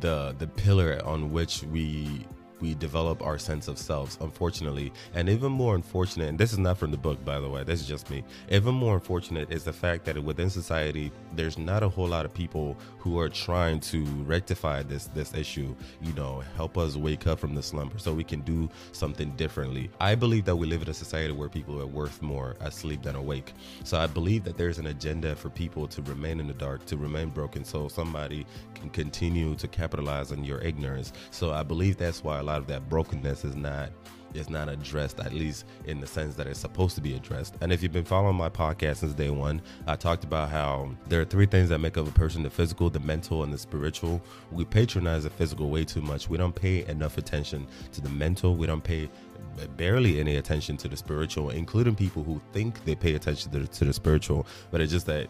the 0.00 0.34
the 0.38 0.46
pillar 0.46 1.00
on 1.04 1.30
which 1.30 1.62
we 1.64 2.26
we 2.60 2.74
develop 2.74 3.22
our 3.22 3.38
sense 3.38 3.68
of 3.68 3.78
selves, 3.78 4.18
unfortunately. 4.20 4.92
And 5.14 5.28
even 5.28 5.52
more 5.52 5.74
unfortunate, 5.74 6.28
and 6.28 6.38
this 6.38 6.52
is 6.52 6.58
not 6.58 6.78
from 6.78 6.90
the 6.90 6.96
book, 6.96 7.24
by 7.24 7.40
the 7.40 7.48
way, 7.48 7.64
this 7.64 7.80
is 7.80 7.86
just 7.86 8.10
me. 8.10 8.24
Even 8.50 8.74
more 8.74 8.94
unfortunate 8.94 9.52
is 9.52 9.64
the 9.64 9.72
fact 9.72 10.04
that 10.06 10.22
within 10.22 10.50
society, 10.50 11.12
there's 11.34 11.58
not 11.58 11.82
a 11.82 11.88
whole 11.88 12.08
lot 12.08 12.24
of 12.24 12.34
people 12.34 12.76
who 12.98 13.18
are 13.18 13.28
trying 13.28 13.80
to 13.80 14.04
rectify 14.24 14.82
this 14.82 15.06
this 15.14 15.34
issue, 15.34 15.74
you 16.02 16.12
know, 16.14 16.42
help 16.56 16.76
us 16.76 16.96
wake 16.96 17.26
up 17.26 17.38
from 17.38 17.54
the 17.54 17.62
slumber 17.62 17.98
so 17.98 18.12
we 18.12 18.24
can 18.24 18.40
do 18.40 18.68
something 18.92 19.30
differently. 19.32 19.90
I 20.00 20.14
believe 20.14 20.44
that 20.46 20.56
we 20.56 20.66
live 20.66 20.82
in 20.82 20.88
a 20.88 20.94
society 20.94 21.32
where 21.32 21.48
people 21.48 21.80
are 21.80 21.86
worth 21.86 22.20
more 22.22 22.56
asleep 22.60 23.02
than 23.02 23.16
awake. 23.16 23.52
So 23.84 23.98
I 23.98 24.06
believe 24.06 24.44
that 24.44 24.56
there's 24.56 24.78
an 24.78 24.86
agenda 24.86 25.36
for 25.36 25.50
people 25.50 25.86
to 25.88 26.02
remain 26.02 26.40
in 26.40 26.46
the 26.46 26.54
dark, 26.54 26.84
to 26.86 26.96
remain 26.96 27.28
broken, 27.28 27.64
so 27.64 27.88
somebody 27.88 28.46
can 28.74 28.90
continue 28.90 29.54
to 29.56 29.68
capitalize 29.68 30.32
on 30.32 30.44
your 30.44 30.60
ignorance. 30.60 31.12
So 31.30 31.52
I 31.52 31.62
believe 31.62 31.96
that's 31.96 32.22
why 32.22 32.40
lot 32.48 32.58
of 32.58 32.66
that 32.66 32.88
brokenness 32.88 33.44
is 33.44 33.56
not 33.56 33.90
is 34.34 34.50
not 34.50 34.68
addressed 34.68 35.20
at 35.20 35.32
least 35.32 35.64
in 35.86 36.00
the 36.00 36.06
sense 36.06 36.34
that 36.34 36.46
it's 36.46 36.60
supposed 36.60 36.94
to 36.94 37.00
be 37.00 37.14
addressed. 37.14 37.54
And 37.60 37.72
if 37.72 37.82
you've 37.82 37.92
been 37.92 38.04
following 38.04 38.36
my 38.36 38.50
podcast 38.50 38.96
since 38.96 39.14
day 39.14 39.30
one 39.30 39.62
i 39.86 39.96
talked 39.96 40.24
about 40.24 40.50
how 40.50 40.90
there 41.08 41.20
are 41.20 41.24
three 41.24 41.46
things 41.46 41.68
that 41.70 41.78
make 41.78 41.96
up 41.96 42.06
a 42.06 42.12
person 42.12 42.42
the 42.42 42.50
physical 42.50 42.90
the 42.90 43.00
mental 43.00 43.42
and 43.42 43.52
the 43.52 43.58
spiritual. 43.58 44.20
We 44.52 44.64
patronize 44.64 45.24
the 45.24 45.30
physical 45.30 45.70
way 45.70 45.84
too 45.84 46.02
much. 46.02 46.28
We 46.28 46.36
don't 46.36 46.54
pay 46.54 46.84
enough 46.86 47.18
attention 47.18 47.66
to 47.92 48.00
the 48.00 48.10
mental. 48.10 48.56
We 48.56 48.66
don't 48.66 48.84
pay 48.84 49.08
barely 49.76 50.20
any 50.20 50.36
attention 50.36 50.76
to 50.78 50.88
the 50.88 50.96
spiritual, 50.96 51.50
including 51.50 51.94
people 51.94 52.22
who 52.22 52.40
think 52.52 52.84
they 52.84 52.94
pay 52.94 53.14
attention 53.14 53.50
to 53.52 53.60
the, 53.60 53.66
to 53.66 53.84
the 53.84 53.92
spiritual, 53.92 54.46
but 54.70 54.80
it's 54.80 54.92
just 54.92 55.06
that 55.06 55.28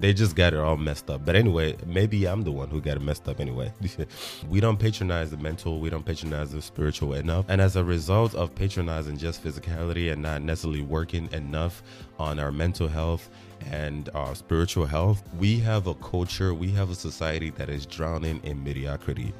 they 0.00 0.12
just 0.12 0.34
got 0.34 0.52
it 0.52 0.58
all 0.58 0.76
messed 0.76 1.10
up. 1.10 1.24
But 1.24 1.36
anyway, 1.36 1.76
maybe 1.86 2.26
I'm 2.26 2.42
the 2.42 2.52
one 2.52 2.68
who 2.68 2.80
got 2.80 2.96
it 2.96 3.02
messed 3.02 3.28
up 3.28 3.40
anyway. 3.40 3.72
we 4.48 4.60
don't 4.60 4.78
patronize 4.78 5.30
the 5.30 5.36
mental, 5.36 5.80
we 5.80 5.90
don't 5.90 6.04
patronize 6.04 6.52
the 6.52 6.62
spiritual 6.62 7.14
enough. 7.14 7.44
And 7.48 7.60
as 7.60 7.76
a 7.76 7.84
result 7.84 8.34
of 8.34 8.54
patronizing 8.54 9.16
just 9.16 9.42
physicality 9.42 10.12
and 10.12 10.22
not 10.22 10.42
necessarily 10.42 10.82
working 10.82 11.30
enough 11.32 11.82
on 12.18 12.38
our 12.38 12.52
mental 12.52 12.88
health 12.88 13.30
and 13.70 14.08
our 14.14 14.34
spiritual 14.34 14.86
health, 14.86 15.22
we 15.38 15.58
have 15.60 15.86
a 15.86 15.94
culture, 15.94 16.54
we 16.54 16.70
have 16.70 16.90
a 16.90 16.94
society 16.94 17.50
that 17.50 17.68
is 17.68 17.86
drowning 17.86 18.40
in 18.44 18.62
mediocrity. 18.62 19.32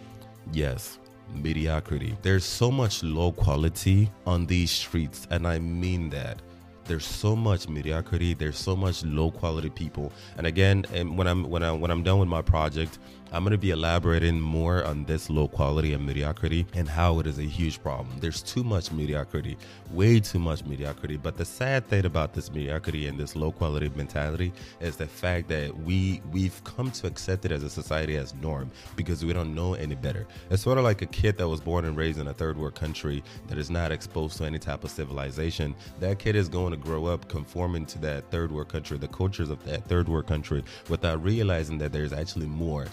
Yes, 0.52 0.98
mediocrity. 1.35 2.16
There's 2.23 2.44
so 2.44 2.70
much 2.70 3.02
low 3.02 3.32
quality 3.32 4.11
on 4.26 4.47
these 4.47 4.70
streets, 4.70 5.26
and 5.30 5.47
I 5.47 5.58
mean 5.58 6.11
that. 6.11 6.40
There's 6.85 7.04
so 7.04 7.37
much 7.37 7.68
mediocrity. 7.68 8.32
There's 8.32 8.56
so 8.56 8.75
much 8.75 9.04
low 9.04 9.30
quality 9.30 9.68
people. 9.68 10.11
And 10.38 10.47
again, 10.47 10.87
and 10.94 11.18
when 11.18 11.26
I'm 11.26 11.44
when 11.44 11.62
I 11.62 11.70
when 11.70 11.90
I'm 11.90 12.02
done 12.02 12.18
with 12.18 12.28
my 12.28 12.40
project, 12.40 12.99
I'm 13.30 13.44
going 13.44 13.52
to 13.52 13.58
be 13.58 13.70
elaborating 13.70 14.40
more 14.40 14.82
on 14.85 15.04
this 15.04 15.28
low 15.28 15.49
quality 15.49 15.92
and 15.92 16.06
mediocrity 16.06 16.66
and 16.75 16.88
how 16.88 17.18
it 17.20 17.26
is 17.26 17.38
a 17.38 17.42
huge 17.42 17.82
problem. 17.82 18.18
There's 18.20 18.40
too 18.40 18.64
much 18.64 18.90
mediocrity, 18.90 19.58
way 19.90 20.18
too 20.18 20.38
much 20.38 20.64
mediocrity. 20.64 21.18
But 21.18 21.37
the 21.37 21.44
sad 21.44 21.87
thing 21.88 22.06
about 22.06 22.32
this 22.32 22.50
mediocrity 22.50 23.06
and 23.06 23.18
this 23.18 23.37
low 23.37 23.52
quality 23.52 23.90
mentality 23.94 24.52
is 24.80 24.97
the 24.97 25.06
fact 25.06 25.49
that 25.49 25.76
we 25.76 26.23
we've 26.32 26.62
come 26.64 26.90
to 26.92 27.06
accept 27.06 27.44
it 27.44 27.52
as 27.52 27.62
a 27.62 27.68
society 27.68 28.16
as 28.16 28.35
norm 28.37 28.70
because 28.97 29.23
we 29.23 29.35
don't 29.35 29.54
know 29.54 29.75
any 29.75 29.94
better. 29.94 30.26
It's 30.50 30.62
sort 30.62 30.78
of 30.78 30.85
like 30.85 31.02
a 31.02 31.06
kid 31.06 31.37
that 31.37 31.49
was 31.49 31.61
born 31.61 31.85
and 31.85 31.99
raised 31.99 32.18
in 32.18 32.28
a 32.28 32.35
third 32.35 32.56
world 32.56 32.76
country 32.76 33.23
that 33.49 33.58
is 33.58 33.68
not 33.68 33.92
exposed 33.92 34.38
to 34.38 34.44
any 34.44 34.58
type 34.58 34.85
of 34.85 34.90
civilization. 34.90 35.75
That 36.00 36.18
kid 36.18 36.35
is 36.35 36.49
going 36.49 36.70
to 36.70 36.78
grow 36.78 37.04
up 37.04 37.28
conforming 37.28 37.85
to 37.87 37.99
that 37.99 38.30
third 38.30 38.50
world 38.50 38.68
country, 38.68 38.97
the 38.97 39.08
cultures 39.08 39.50
of 39.50 39.62
that 39.66 39.87
third 39.87 40.08
world 40.08 40.26
country, 40.26 40.64
without 40.88 41.23
realizing 41.23 41.76
that 41.78 41.92
there's 41.92 42.14
actually 42.14 42.47
more 42.47 42.87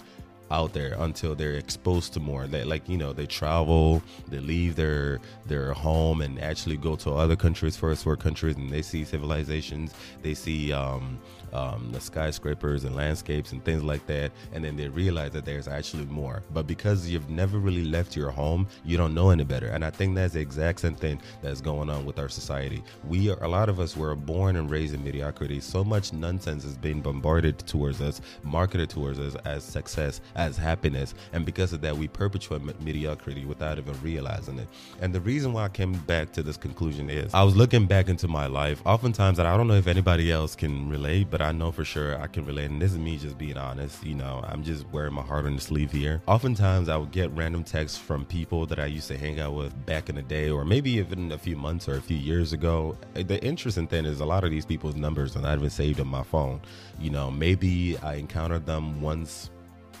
out 0.50 0.72
there 0.72 0.94
until 0.98 1.34
they're 1.34 1.54
exposed 1.54 2.12
to 2.14 2.20
more. 2.20 2.46
They 2.46 2.64
like 2.64 2.88
you 2.88 2.96
know 2.96 3.12
they 3.12 3.26
travel, 3.26 4.02
they 4.28 4.38
leave 4.38 4.76
their 4.76 5.20
their 5.46 5.72
home 5.72 6.20
and 6.20 6.40
actually 6.40 6.76
go 6.76 6.96
to 6.96 7.12
other 7.12 7.36
countries, 7.36 7.76
first 7.76 8.06
world 8.06 8.20
countries, 8.20 8.56
and 8.56 8.70
they 8.70 8.82
see 8.82 9.04
civilizations. 9.04 9.94
They 10.22 10.34
see 10.34 10.72
um, 10.72 11.18
um, 11.52 11.90
the 11.92 12.00
skyscrapers 12.00 12.84
and 12.84 12.94
landscapes 12.94 13.52
and 13.52 13.64
things 13.64 13.82
like 13.82 14.06
that, 14.06 14.32
and 14.52 14.64
then 14.64 14.76
they 14.76 14.88
realize 14.88 15.32
that 15.32 15.44
there's 15.44 15.68
actually 15.68 16.06
more. 16.06 16.42
But 16.52 16.66
because 16.66 17.08
you've 17.08 17.30
never 17.30 17.58
really 17.58 17.84
left 17.84 18.16
your 18.16 18.30
home, 18.30 18.66
you 18.84 18.96
don't 18.96 19.14
know 19.14 19.30
any 19.30 19.44
better. 19.44 19.68
And 19.68 19.84
I 19.84 19.90
think 19.90 20.14
that's 20.14 20.34
the 20.34 20.40
exact 20.40 20.80
same 20.80 20.94
thing 20.94 21.20
that's 21.42 21.60
going 21.60 21.90
on 21.90 22.04
with 22.04 22.18
our 22.18 22.28
society. 22.28 22.82
We 23.08 23.30
are 23.30 23.42
a 23.42 23.48
lot 23.48 23.68
of 23.68 23.80
us 23.80 23.96
were 23.96 24.14
born 24.14 24.56
and 24.56 24.70
raised 24.70 24.94
in 24.94 25.04
mediocrity. 25.04 25.60
So 25.60 25.84
much 25.84 26.12
nonsense 26.12 26.64
is 26.64 26.76
being 26.76 27.00
bombarded 27.00 27.58
towards 27.60 28.00
us, 28.00 28.20
marketed 28.42 28.90
towards 28.90 29.18
us 29.18 29.34
as 29.44 29.64
success, 29.64 30.20
as 30.34 30.56
happiness, 30.56 31.14
and 31.32 31.44
because 31.44 31.72
of 31.72 31.80
that, 31.82 31.96
we 31.96 32.08
perpetuate 32.08 32.62
mediocrity 32.80 33.44
without 33.44 33.78
even 33.78 33.94
realizing 34.02 34.58
it. 34.58 34.68
And 35.00 35.14
the 35.14 35.20
reason 35.20 35.52
why 35.52 35.64
I 35.64 35.68
came 35.68 35.92
back 35.92 36.32
to 36.32 36.42
this 36.42 36.56
conclusion 36.56 37.10
is 37.10 37.32
I 37.34 37.42
was 37.42 37.56
looking 37.56 37.86
back 37.86 38.08
into 38.08 38.28
my 38.28 38.46
life. 38.46 38.80
Oftentimes, 38.84 39.38
and 39.38 39.48
I 39.48 39.56
don't 39.56 39.68
know 39.68 39.74
if 39.74 39.86
anybody 39.86 40.32
else 40.32 40.56
can 40.56 40.88
relate, 40.88 41.28
but 41.30 41.35
I 41.40 41.52
know 41.52 41.72
for 41.72 41.84
sure 41.84 42.20
I 42.20 42.26
can 42.26 42.44
relate. 42.44 42.70
And 42.70 42.80
this 42.80 42.92
is 42.92 42.98
me 42.98 43.18
just 43.18 43.38
being 43.38 43.56
honest. 43.56 44.04
You 44.04 44.14
know, 44.14 44.44
I'm 44.46 44.62
just 44.62 44.86
wearing 44.88 45.14
my 45.14 45.22
heart 45.22 45.46
on 45.46 45.56
the 45.56 45.60
sleeve 45.60 45.92
here. 45.92 46.22
Oftentimes, 46.26 46.88
I 46.88 46.96
would 46.96 47.10
get 47.10 47.30
random 47.32 47.64
texts 47.64 47.98
from 47.98 48.24
people 48.24 48.66
that 48.66 48.78
I 48.78 48.86
used 48.86 49.08
to 49.08 49.18
hang 49.18 49.40
out 49.40 49.54
with 49.54 49.86
back 49.86 50.08
in 50.08 50.16
the 50.16 50.22
day, 50.22 50.50
or 50.50 50.64
maybe 50.64 50.92
even 50.92 51.32
a 51.32 51.38
few 51.38 51.56
months 51.56 51.88
or 51.88 51.96
a 51.96 52.02
few 52.02 52.16
years 52.16 52.52
ago. 52.52 52.96
The 53.14 53.42
interesting 53.44 53.86
thing 53.86 54.04
is 54.04 54.20
a 54.20 54.26
lot 54.26 54.44
of 54.44 54.50
these 54.50 54.66
people's 54.66 54.96
numbers 54.96 55.36
are 55.36 55.42
not 55.42 55.58
even 55.58 55.70
saved 55.70 56.00
on 56.00 56.08
my 56.08 56.22
phone. 56.22 56.60
You 56.98 57.10
know, 57.10 57.30
maybe 57.30 57.96
I 57.98 58.14
encountered 58.14 58.66
them 58.66 59.00
once 59.00 59.50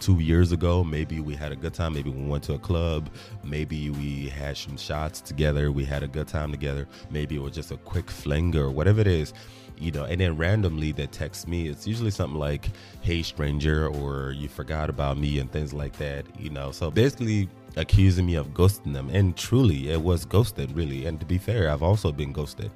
two 0.00 0.20
years 0.20 0.52
ago. 0.52 0.84
Maybe 0.84 1.20
we 1.20 1.34
had 1.34 1.52
a 1.52 1.56
good 1.56 1.74
time. 1.74 1.94
Maybe 1.94 2.10
we 2.10 2.26
went 2.26 2.44
to 2.44 2.54
a 2.54 2.58
club. 2.58 3.08
Maybe 3.42 3.90
we 3.90 4.28
had 4.28 4.56
some 4.56 4.76
shots 4.76 5.20
together. 5.20 5.72
We 5.72 5.84
had 5.84 6.02
a 6.02 6.08
good 6.08 6.28
time 6.28 6.50
together. 6.50 6.86
Maybe 7.10 7.36
it 7.36 7.42
was 7.42 7.54
just 7.54 7.70
a 7.70 7.76
quick 7.78 8.10
fling 8.10 8.54
or 8.56 8.70
whatever 8.70 9.00
it 9.00 9.06
is 9.06 9.32
you 9.78 9.92
know, 9.92 10.04
and 10.04 10.20
then 10.20 10.36
randomly 10.36 10.92
they 10.92 11.06
text 11.06 11.48
me. 11.48 11.68
It's 11.68 11.86
usually 11.86 12.10
something 12.10 12.38
like, 12.38 12.70
hey, 13.02 13.22
stranger, 13.22 13.88
or 13.88 14.32
you 14.32 14.48
forgot 14.48 14.90
about 14.90 15.18
me, 15.18 15.38
and 15.38 15.50
things 15.50 15.72
like 15.72 15.96
that, 15.98 16.24
you 16.38 16.50
know. 16.50 16.70
So 16.72 16.90
basically, 16.90 17.48
accusing 17.76 18.26
me 18.26 18.34
of 18.34 18.48
ghosting 18.48 18.92
them. 18.92 19.10
And 19.10 19.36
truly, 19.36 19.90
it 19.90 20.00
was 20.00 20.24
ghosted, 20.24 20.72
really. 20.72 21.06
And 21.06 21.20
to 21.20 21.26
be 21.26 21.38
fair, 21.38 21.70
I've 21.70 21.82
also 21.82 22.10
been 22.10 22.32
ghosted. 22.32 22.70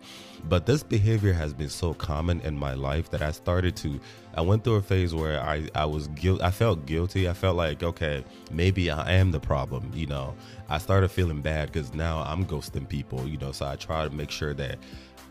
But 0.48 0.66
this 0.66 0.82
behavior 0.82 1.32
has 1.32 1.52
been 1.52 1.68
so 1.68 1.94
common 1.94 2.40
in 2.40 2.56
my 2.56 2.74
life 2.74 3.10
that 3.10 3.22
I 3.22 3.30
started 3.30 3.76
to, 3.76 4.00
I 4.34 4.40
went 4.40 4.64
through 4.64 4.76
a 4.76 4.82
phase 4.82 5.14
where 5.14 5.40
I, 5.40 5.68
I 5.74 5.84
was 5.84 6.08
guilt, 6.08 6.42
I 6.42 6.50
felt 6.50 6.86
guilty. 6.86 7.28
I 7.28 7.32
felt 7.32 7.56
like, 7.56 7.82
okay, 7.82 8.24
maybe 8.50 8.90
I 8.90 9.12
am 9.12 9.30
the 9.30 9.40
problem, 9.40 9.90
you 9.94 10.06
know. 10.06 10.34
I 10.68 10.78
started 10.78 11.10
feeling 11.10 11.40
bad 11.40 11.72
because 11.72 11.94
now 11.94 12.22
I'm 12.22 12.44
ghosting 12.44 12.88
people, 12.88 13.26
you 13.26 13.38
know. 13.38 13.52
So 13.52 13.66
I 13.66 13.76
try 13.76 14.04
to 14.04 14.14
make 14.14 14.30
sure 14.30 14.54
that 14.54 14.78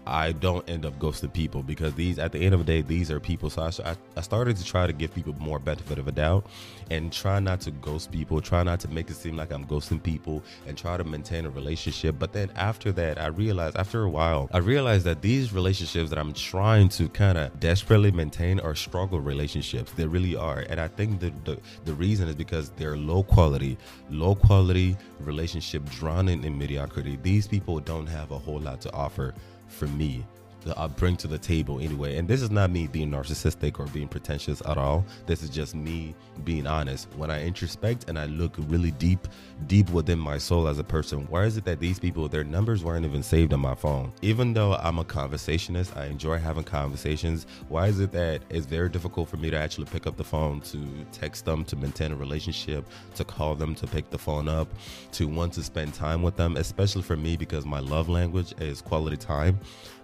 I 0.10 0.32
don't 0.32 0.68
end 0.68 0.86
up 0.86 0.98
ghosting 0.98 1.32
people 1.32 1.62
because 1.62 1.94
these, 1.94 2.18
at 2.18 2.32
the 2.32 2.40
end 2.40 2.56
of 2.56 2.66
the 2.66 2.66
day, 2.66 2.82
these 2.82 3.12
are 3.12 3.20
people. 3.20 3.50
So 3.50 3.70
I, 3.86 3.96
I 4.18 4.22
started 4.22 4.58
to 4.58 4.66
try 4.66 4.88
to 4.88 4.94
give 4.94 5.14
people 5.14 5.36
more 5.40 5.60
benefit 5.60 6.00
of 6.00 6.08
a 6.08 6.12
doubt 6.12 6.48
and 6.90 7.14
try 7.14 7.40
not 7.40 7.62
to 7.62 7.72
ghost 7.72 8.12
people, 8.12 8.42
try 8.42 8.64
not 8.64 8.80
to 8.82 8.88
make 8.88 9.10
it 9.10 9.16
seem 9.16 9.38
like 9.38 9.52
I'm 9.52 9.66
ghosting 9.66 10.02
people 10.02 10.44
and 10.66 10.76
try 10.76 10.98
to 10.98 11.04
maintain 11.04 11.46
a 11.46 11.50
relationship. 11.50 12.16
But 12.18 12.34
then 12.34 12.50
after 12.56 12.92
that, 12.94 13.22
I 13.22 13.28
realized, 13.28 13.78
after 13.78 14.04
a 14.04 14.10
while, 14.10 14.50
I 14.52 14.58
realized 14.58 14.99
that 15.04 15.22
these 15.22 15.54
relationships 15.54 16.10
that 16.10 16.20
I'm 16.20 16.34
trying 16.34 16.90
to 16.90 17.10
kind 17.10 17.38
of 17.38 17.60
desperately 17.60 18.12
maintain 18.12 18.60
are 18.60 18.76
struggle 18.76 19.20
relationships. 19.20 19.92
They 19.92 20.06
really 20.06 20.36
are. 20.36 20.66
And 20.70 20.80
I 20.80 20.88
think 20.88 21.20
the, 21.20 21.32
the, 21.44 21.60
the 21.86 21.94
reason 21.94 22.28
is 22.28 22.36
because 22.36 22.70
they're 22.72 22.98
low 22.98 23.24
quality, 23.24 23.78
low 24.10 24.36
quality 24.36 24.98
relationship 25.20 25.88
drowning 25.90 26.44
in 26.44 26.58
mediocrity. 26.58 27.18
These 27.22 27.48
people 27.48 27.80
don't 27.80 28.08
have 28.08 28.32
a 28.32 28.38
whole 28.38 28.60
lot 28.60 28.82
to 28.82 28.94
offer 28.94 29.34
for 29.68 29.88
me 29.88 30.26
that 30.66 30.78
I 30.78 30.84
uh, 30.84 30.88
bring 30.88 31.16
to 31.18 31.28
the 31.28 31.38
table 31.38 31.80
anyway. 31.80 32.18
And 32.18 32.28
this 32.28 32.42
is 32.42 32.52
not 32.52 32.70
me 32.70 32.88
being 32.88 33.12
narcissistic 33.12 33.80
or 33.80 33.86
being 33.88 34.08
pretentious 34.08 34.62
at 34.66 34.78
all. 34.78 35.06
This 35.26 35.44
is 35.44 35.50
just 35.50 35.76
me 35.76 36.16
being 36.44 36.68
honest. 36.68 37.08
When 37.16 37.32
I 37.32 37.44
introspect 37.44 38.10
and 38.10 38.20
I 38.20 38.26
look 38.26 38.56
really 38.68 38.92
deep, 38.92 39.28
deep 39.68 39.90
within 39.92 40.20
my 40.20 40.38
soul 40.38 40.68
as 40.68 40.80
a 40.80 40.84
person, 40.84 41.26
why 41.30 41.46
is 41.46 41.58
it 41.58 41.66
that 41.66 41.80
these 41.80 42.00
people, 42.00 42.28
their 42.28 42.44
numbers 42.44 42.84
weren't 42.84 43.06
even 43.06 43.24
saved 43.24 43.54
on 43.54 43.60
my 43.62 43.76
phone? 43.76 44.12
Even 44.22 44.54
though 44.54 44.76
I'm 44.76 45.00
a 45.00 45.06
conversationist, 45.06 45.96
I 45.96 46.06
enjoy 46.06 46.38
having 46.38 46.64
conversations. 46.64 47.46
Why 47.68 47.88
is 47.88 48.00
it 48.00 48.12
that 48.12 48.42
it's 48.50 48.66
very 48.66 48.90
difficult 48.90 49.30
for 49.30 49.38
me 49.38 49.50
to 49.50 49.58
actually 49.58 49.86
pick 49.86 50.08
up 50.08 50.18
the 50.18 50.24
phone, 50.24 50.62
to 50.62 51.06
text 51.12 51.46
them, 51.46 51.64
to 51.66 51.76
maintain 51.76 52.12
a 52.12 52.16
relationship, 52.16 52.86
to 53.16 53.24
call 53.24 53.56
them, 53.56 53.76
to 53.76 53.88
pick 53.88 54.10
the 54.10 54.18
phone 54.18 54.48
up, 54.48 54.68
to 55.14 55.28
want 55.28 55.54
to 55.54 55.64
spend 55.64 55.94
time 55.94 56.22
with 56.22 56.36
them, 56.36 56.58
especially 56.58 57.02
for 57.02 57.16
me 57.16 57.38
because 57.38 57.66
my 57.66 57.80
love 57.80 58.10
language 58.10 58.54
is 58.60 58.82
quality 58.82 59.18
time. 59.18 59.60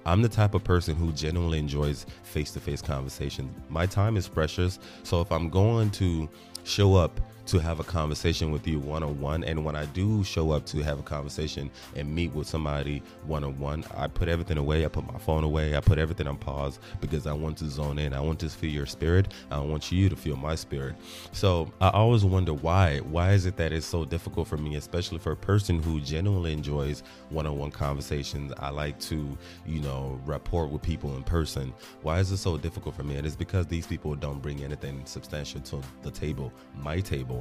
I'm 0.08 0.22
the 0.22 0.30
type 0.30 0.45
of 0.54 0.64
person 0.64 0.96
who 0.96 1.12
genuinely 1.12 1.60
enjoys 1.60 2.06
face 2.24 2.52
to 2.52 2.60
face 2.60 2.82
conversation. 2.82 3.54
My 3.70 3.86
time 3.86 4.18
is 4.18 4.28
precious. 4.28 4.80
So 5.04 5.22
if 5.22 5.32
I'm 5.32 5.50
going 5.50 5.90
to 5.92 6.30
show 6.64 6.96
up 6.96 7.20
to 7.48 7.60
have 7.60 7.80
a 7.80 7.84
conversation 7.84 8.52
with 8.52 8.68
you 8.68 8.80
one 8.80 9.04
on 9.04 9.20
one. 9.20 9.44
And 9.44 9.64
when 9.64 9.76
I 9.76 9.86
do 9.86 10.24
show 10.24 10.52
up 10.52 10.66
to 10.68 10.80
have 10.80 11.00
a 11.00 11.04
conversation 11.04 11.70
and 11.96 12.14
meet 12.14 12.34
with 12.34 12.48
somebody 12.48 13.04
one 13.26 13.44
on 13.44 13.58
one, 13.60 13.84
I 13.96 14.08
put 14.08 14.28
everything 14.28 14.58
away. 14.58 14.86
I 14.86 14.88
put 14.88 15.12
my 15.12 15.20
phone 15.20 15.44
away. 15.44 15.76
I 15.76 15.80
put 15.80 16.00
everything 16.00 16.28
on 16.28 16.38
pause 16.38 16.80
because 17.02 17.28
I 17.28 17.34
want 17.34 17.58
to 17.58 17.70
zone 17.70 18.00
in. 18.00 18.14
I 18.14 18.20
want 18.20 18.40
to 18.40 18.50
feel 18.50 18.72
your 18.72 18.86
spirit. 18.86 19.34
I 19.52 19.60
want 19.60 19.92
you 19.92 20.10
to 20.10 20.16
feel 20.16 20.36
my 20.36 20.56
spirit. 20.56 20.96
So 21.32 21.72
I 21.82 21.90
always 21.90 22.24
wonder 22.24 22.54
why. 22.54 23.00
Why 23.00 23.34
is 23.34 23.46
it 23.46 23.58
that 23.58 23.72
it's 23.72 23.86
so 23.86 24.06
difficult 24.06 24.48
for 24.48 24.58
me, 24.58 24.76
especially 24.76 25.20
for 25.20 25.34
a 25.34 25.38
person 25.38 25.82
who 25.82 26.02
genuinely 26.02 26.54
enjoys 26.54 27.04
one 27.30 27.46
on 27.46 27.58
one 27.58 27.72
conversations? 27.72 28.54
I 28.58 28.70
like 28.70 29.00
to, 29.02 29.38
you 29.66 29.82
know, 29.82 30.20
rapport 30.26 30.68
with 30.68 30.82
people 30.82 31.16
in 31.16 31.24
person. 31.24 31.74
Why 32.02 32.20
is 32.20 32.32
it 32.32 32.38
so 32.38 32.58
difficult 32.58 32.96
for 32.96 33.04
me? 33.04 33.18
And 33.18 33.26
it's 33.26 33.36
because 33.36 33.68
these 33.68 33.86
people 33.86 34.16
don't 34.16 34.42
bring 34.42 34.64
anything 34.64 35.06
substantial 35.06 35.62
to 35.62 35.82
the 36.02 36.12
table, 36.12 36.52
my 36.76 37.00
table 37.00 37.35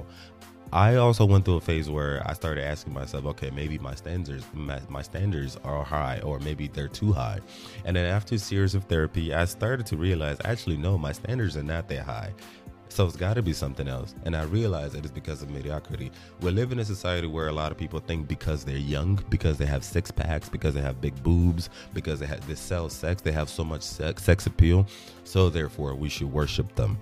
I 0.73 0.97
also 0.97 1.25
went 1.25 1.45
through 1.45 1.59
a 1.59 1.61
phase 1.61 1.89
where 1.89 2.21
I 2.27 2.33
started 2.33 2.65
asking 2.65 2.95
myself, 2.95 3.27
okay, 3.27 3.51
maybe 3.51 3.79
my 3.79 3.95
standards 3.95 4.45
my, 4.53 4.81
my, 4.89 5.03
standards 5.03 5.57
are 5.63 5.85
high 5.85 6.19
or 6.25 6.41
maybe 6.41 6.67
they're 6.67 6.89
too 6.89 7.13
high. 7.13 7.39
And 7.85 7.97
then 7.97 8.07
after 8.07 8.35
a 8.35 8.39
series 8.39 8.75
of 8.75 8.85
therapy, 8.85 9.33
I 9.33 9.45
started 9.45 9.87
to 9.87 9.97
realize 9.97 10.39
actually 10.45 10.77
no, 10.77 10.99
my 10.99 11.13
standards 11.13 11.57
are 11.57 11.63
not 11.63 11.89
that 11.91 12.05
high. 12.05 12.35
So 12.89 13.07
it's 13.07 13.17
got 13.17 13.35
to 13.35 13.43
be 13.43 13.53
something 13.53 13.89
else. 13.89 14.15
And 14.25 14.37
I 14.37 14.45
realized 14.45 14.95
it 14.95 15.05
is 15.05 15.11
because 15.11 15.43
of 15.43 15.51
mediocrity. 15.51 16.13
We 16.41 16.51
live 16.51 16.71
in 16.71 16.79
a 16.79 16.85
society 16.85 17.27
where 17.27 17.49
a 17.49 17.53
lot 17.53 17.73
of 17.73 17.79
people 17.79 17.99
think 17.99 18.29
because 18.29 18.65
they're 18.65 18.77
young, 18.77 19.23
because 19.31 19.59
they 19.59 19.67
have 19.67 19.85
six 19.85 20.11
packs, 20.11 20.49
because 20.49 20.75
they 20.75 20.81
have 20.81 21.01
big 21.01 21.21
boobs, 21.23 21.71
because 21.93 22.21
they, 22.21 22.27
have, 22.27 22.47
they 22.47 22.55
sell 22.55 22.89
sex, 22.89 23.23
they 23.23 23.33
have 23.33 23.49
so 23.49 23.65
much 23.65 23.83
sex, 23.83 24.23
sex 24.23 24.47
appeal. 24.47 24.87
So 25.25 25.51
therefore, 25.51 25.95
we 25.95 26.09
should 26.09 26.33
worship 26.33 26.75
them 26.75 26.99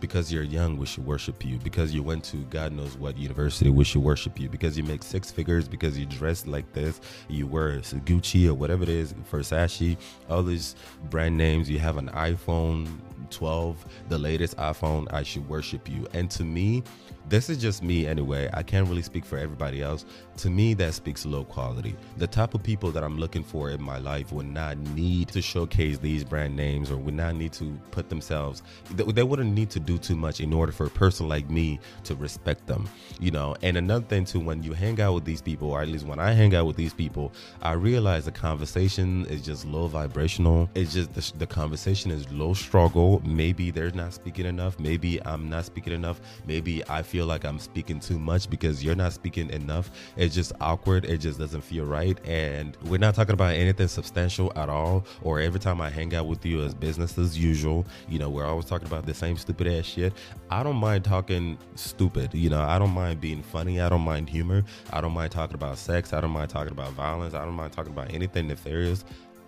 because 0.00 0.32
you're 0.32 0.42
young, 0.42 0.76
we 0.76 0.86
should 0.86 1.06
worship 1.06 1.44
you. 1.44 1.58
Because 1.58 1.94
you 1.94 2.02
went 2.02 2.24
to 2.24 2.36
God 2.50 2.72
knows 2.72 2.96
what 2.96 3.16
university, 3.16 3.70
we 3.70 3.84
should 3.84 4.02
worship 4.02 4.38
you. 4.38 4.48
Because 4.48 4.76
you 4.76 4.84
make 4.84 5.02
six 5.02 5.30
figures, 5.30 5.68
because 5.68 5.98
you 5.98 6.06
dress 6.06 6.46
like 6.46 6.72
this, 6.72 7.00
you 7.28 7.46
wear 7.46 7.78
Gucci 7.78 8.48
or 8.48 8.54
whatever 8.54 8.82
it 8.82 8.88
is, 8.88 9.14
Versace, 9.30 9.96
all 10.28 10.42
these 10.42 10.76
brand 11.10 11.36
names. 11.36 11.68
You 11.68 11.78
have 11.78 11.96
an 11.96 12.08
iPhone 12.10 12.88
12, 13.30 13.84
the 14.08 14.18
latest 14.18 14.56
iPhone. 14.56 15.12
I 15.12 15.22
should 15.22 15.48
worship 15.48 15.88
you. 15.88 16.06
And 16.12 16.30
to 16.32 16.44
me, 16.44 16.82
this 17.28 17.50
is 17.50 17.58
just 17.58 17.82
me 17.82 18.06
anyway. 18.06 18.48
I 18.54 18.62
can't 18.62 18.88
really 18.88 19.02
speak 19.02 19.24
for 19.24 19.38
everybody 19.38 19.82
else. 19.82 20.04
To 20.38 20.50
me, 20.50 20.74
that 20.74 20.94
speaks 20.94 21.26
low 21.26 21.44
quality. 21.44 21.96
The 22.16 22.26
type 22.26 22.54
of 22.54 22.62
people 22.62 22.90
that 22.92 23.02
I'm 23.02 23.18
looking 23.18 23.42
for 23.42 23.70
in 23.70 23.82
my 23.82 23.98
life 23.98 24.32
would 24.32 24.46
not 24.46 24.78
need 24.78 25.28
to 25.28 25.42
showcase 25.42 25.98
these 25.98 26.24
brand 26.24 26.56
names 26.56 26.90
or 26.90 26.96
would 26.96 27.14
not 27.14 27.34
need 27.34 27.52
to 27.54 27.78
put 27.90 28.08
themselves, 28.08 28.62
they 28.94 29.22
wouldn't 29.22 29.52
need 29.52 29.70
to 29.70 29.80
do 29.80 29.98
too 29.98 30.16
much 30.16 30.40
in 30.40 30.52
order 30.52 30.72
for 30.72 30.86
a 30.86 30.90
person 30.90 31.28
like 31.28 31.50
me 31.50 31.80
to 32.04 32.14
respect 32.14 32.66
them, 32.66 32.88
you 33.20 33.30
know. 33.30 33.56
And 33.62 33.76
another 33.76 34.04
thing, 34.04 34.24
too, 34.24 34.40
when 34.40 34.62
you 34.62 34.72
hang 34.72 35.00
out 35.00 35.14
with 35.14 35.24
these 35.24 35.42
people, 35.42 35.70
or 35.70 35.82
at 35.82 35.88
least 35.88 36.06
when 36.06 36.20
I 36.20 36.32
hang 36.32 36.54
out 36.54 36.66
with 36.66 36.76
these 36.76 36.94
people, 36.94 37.32
I 37.62 37.72
realize 37.72 38.24
the 38.24 38.32
conversation 38.32 39.26
is 39.26 39.42
just 39.42 39.66
low 39.66 39.86
vibrational. 39.88 40.70
It's 40.74 40.92
just 40.92 41.14
the, 41.14 41.38
the 41.38 41.46
conversation 41.46 42.10
is 42.10 42.30
low 42.30 42.54
struggle. 42.54 43.20
Maybe 43.24 43.70
they're 43.70 43.90
not 43.90 44.12
speaking 44.14 44.46
enough. 44.46 44.78
Maybe 44.78 45.20
I'm 45.24 45.48
not 45.48 45.64
speaking 45.64 45.92
enough. 45.92 46.20
Maybe 46.46 46.82
I 46.88 47.02
feel 47.02 47.17
feel 47.18 47.26
like 47.26 47.44
I'm 47.44 47.58
speaking 47.58 47.98
too 47.98 48.16
much 48.16 48.48
because 48.48 48.84
you're 48.84 48.94
not 48.94 49.12
speaking 49.12 49.50
enough. 49.50 49.90
It's 50.16 50.36
just 50.36 50.52
awkward. 50.60 51.04
It 51.04 51.18
just 51.18 51.36
doesn't 51.36 51.62
feel 51.62 51.84
right. 51.84 52.16
And 52.24 52.76
we're 52.84 52.98
not 52.98 53.16
talking 53.16 53.32
about 53.32 53.54
anything 53.54 53.88
substantial 53.88 54.52
at 54.54 54.68
all. 54.68 55.04
Or 55.22 55.40
every 55.40 55.58
time 55.58 55.80
I 55.80 55.90
hang 55.90 56.14
out 56.14 56.28
with 56.28 56.46
you 56.46 56.62
as 56.62 56.74
business 56.74 57.18
as 57.18 57.36
usual, 57.36 57.88
you 58.08 58.20
know, 58.20 58.30
we're 58.30 58.46
always 58.46 58.66
talking 58.66 58.86
about 58.86 59.04
the 59.04 59.14
same 59.14 59.36
stupid 59.36 59.66
ass 59.66 59.84
shit. 59.84 60.12
I 60.48 60.62
don't 60.62 60.76
mind 60.76 61.02
talking 61.02 61.58
stupid. 61.74 62.32
You 62.32 62.50
know, 62.50 62.62
I 62.62 62.78
don't 62.78 62.94
mind 62.94 63.20
being 63.20 63.42
funny. 63.42 63.80
I 63.80 63.88
don't 63.88 64.02
mind 64.02 64.30
humor. 64.30 64.62
I 64.92 65.00
don't 65.00 65.12
mind 65.12 65.32
talking 65.32 65.56
about 65.56 65.76
sex. 65.76 66.12
I 66.12 66.20
don't 66.20 66.30
mind 66.30 66.50
talking 66.50 66.72
about 66.72 66.92
violence. 66.92 67.34
I 67.34 67.44
don't 67.44 67.54
mind 67.54 67.72
talking 67.72 67.92
about 67.92 68.14
anything 68.14 68.46
nefarious. 68.46 69.04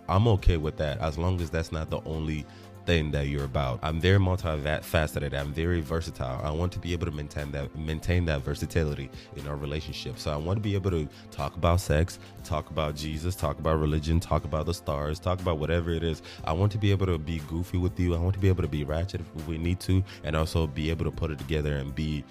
I'm 0.09 0.27
okay 0.27 0.57
with 0.57 0.75
that 0.75 0.99
as 0.99 1.17
long 1.17 1.39
as 1.39 1.49
that's 1.49 1.71
not 1.71 1.89
the 1.89 2.01
only 2.03 2.45
thing 2.91 3.09
that 3.11 3.27
you're 3.27 3.45
about. 3.45 3.79
I'm 3.83 4.01
very 4.01 4.19
multifaceted. 4.19 5.33
I'm 5.33 5.53
very 5.53 5.79
versatile. 5.79 6.41
I 6.43 6.51
want 6.51 6.73
to 6.73 6.79
be 6.79 6.91
able 6.91 7.05
to 7.05 7.11
maintain 7.13 7.49
that 7.53 7.73
maintain 7.73 8.25
that 8.25 8.41
versatility 8.41 9.09
in 9.37 9.47
our 9.47 9.55
relationship. 9.55 10.19
So 10.19 10.29
I 10.29 10.35
want 10.35 10.57
to 10.57 10.61
be 10.61 10.75
able 10.75 10.91
to 10.91 11.07
talk 11.31 11.55
about 11.55 11.79
sex, 11.79 12.19
talk 12.43 12.69
about 12.69 12.97
Jesus, 12.97 13.33
talk 13.33 13.57
about 13.59 13.79
religion, 13.79 14.19
talk 14.19 14.43
about 14.43 14.65
the 14.65 14.73
stars, 14.73 15.21
talk 15.21 15.39
about 15.39 15.57
whatever 15.57 15.91
it 15.91 16.03
is. 16.03 16.21
I 16.43 16.51
want 16.51 16.73
to 16.73 16.77
be 16.77 16.91
able 16.91 17.05
to 17.05 17.17
be 17.17 17.39
goofy 17.47 17.77
with 17.77 17.97
you. 17.97 18.13
I 18.13 18.19
want 18.19 18.33
to 18.33 18.41
be 18.41 18.49
able 18.49 18.63
to 18.63 18.67
be 18.67 18.83
ratchet 18.83 19.21
if 19.37 19.47
we 19.47 19.57
need 19.57 19.79
to, 19.81 20.03
and 20.25 20.35
also 20.35 20.67
be 20.67 20.89
able 20.89 21.05
to 21.05 21.11
put 21.11 21.31
it 21.31 21.39
together 21.39 21.77
and 21.77 21.95
be 21.95 22.25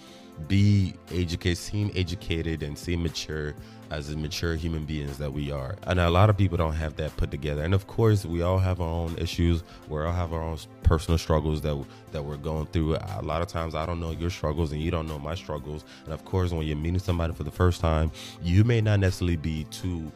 be 0.48 0.94
educated, 1.12 1.58
seem 1.58 1.90
educated, 1.94 2.62
and 2.62 2.76
seem 2.76 3.02
mature 3.02 3.54
as 3.90 4.08
the 4.08 4.16
mature 4.16 4.54
human 4.54 4.84
beings 4.84 5.18
that 5.18 5.32
we 5.32 5.50
are. 5.50 5.76
And 5.84 5.98
a 5.98 6.10
lot 6.10 6.30
of 6.30 6.36
people 6.36 6.56
don't 6.56 6.74
have 6.74 6.96
that 6.96 7.16
put 7.16 7.30
together. 7.30 7.62
And 7.62 7.74
of 7.74 7.86
course, 7.86 8.24
we 8.24 8.42
all 8.42 8.58
have 8.58 8.80
our 8.80 8.88
own 8.88 9.16
issues. 9.18 9.64
We 9.88 10.00
all 10.00 10.12
have 10.12 10.32
our 10.32 10.42
own 10.42 10.58
personal 10.82 11.18
struggles 11.18 11.60
that 11.62 11.84
that 12.12 12.24
we're 12.24 12.36
going 12.36 12.66
through. 12.66 12.96
A 12.96 13.22
lot 13.22 13.42
of 13.42 13.48
times, 13.48 13.74
I 13.74 13.86
don't 13.86 14.00
know 14.00 14.12
your 14.12 14.30
struggles, 14.30 14.72
and 14.72 14.80
you 14.80 14.90
don't 14.90 15.08
know 15.08 15.18
my 15.18 15.34
struggles. 15.34 15.84
And 16.04 16.14
of 16.14 16.24
course, 16.24 16.52
when 16.52 16.66
you're 16.66 16.76
meeting 16.76 17.00
somebody 17.00 17.34
for 17.34 17.42
the 17.42 17.50
first 17.50 17.80
time, 17.80 18.10
you 18.42 18.64
may 18.64 18.80
not 18.80 19.00
necessarily 19.00 19.36
be 19.36 19.64
too 19.64 20.10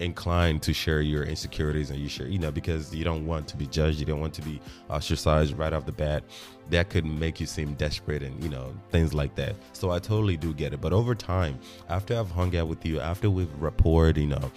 inclined 0.00 0.62
to 0.62 0.72
share 0.72 1.00
your 1.00 1.24
insecurities 1.24 1.90
and 1.90 1.98
you 2.00 2.08
share 2.08 2.26
you 2.26 2.38
know 2.38 2.50
because 2.50 2.94
you 2.94 3.04
don't 3.04 3.26
want 3.26 3.46
to 3.48 3.56
be 3.56 3.66
judged 3.66 3.98
you 3.98 4.06
don't 4.06 4.20
want 4.20 4.34
to 4.34 4.42
be 4.42 4.60
ostracized 4.90 5.56
right 5.56 5.72
off 5.72 5.86
the 5.86 5.92
bat. 5.92 6.24
That 6.70 6.88
could 6.88 7.04
make 7.04 7.40
you 7.40 7.46
seem 7.46 7.74
desperate 7.74 8.22
and 8.22 8.42
you 8.42 8.48
know 8.48 8.74
things 8.90 9.12
like 9.12 9.34
that. 9.36 9.56
So 9.72 9.90
i 9.90 9.98
totally 9.98 10.36
do 10.36 10.54
get 10.54 10.72
it. 10.72 10.80
But 10.80 10.92
over 10.92 11.14
time 11.14 11.58
after 11.88 12.18
i've 12.18 12.30
hung 12.30 12.56
out 12.56 12.68
with 12.68 12.84
you 12.84 13.00
after 13.00 13.30
we've 13.30 13.52
rapport 13.58 14.10
you 14.10 14.26
know 14.26 14.50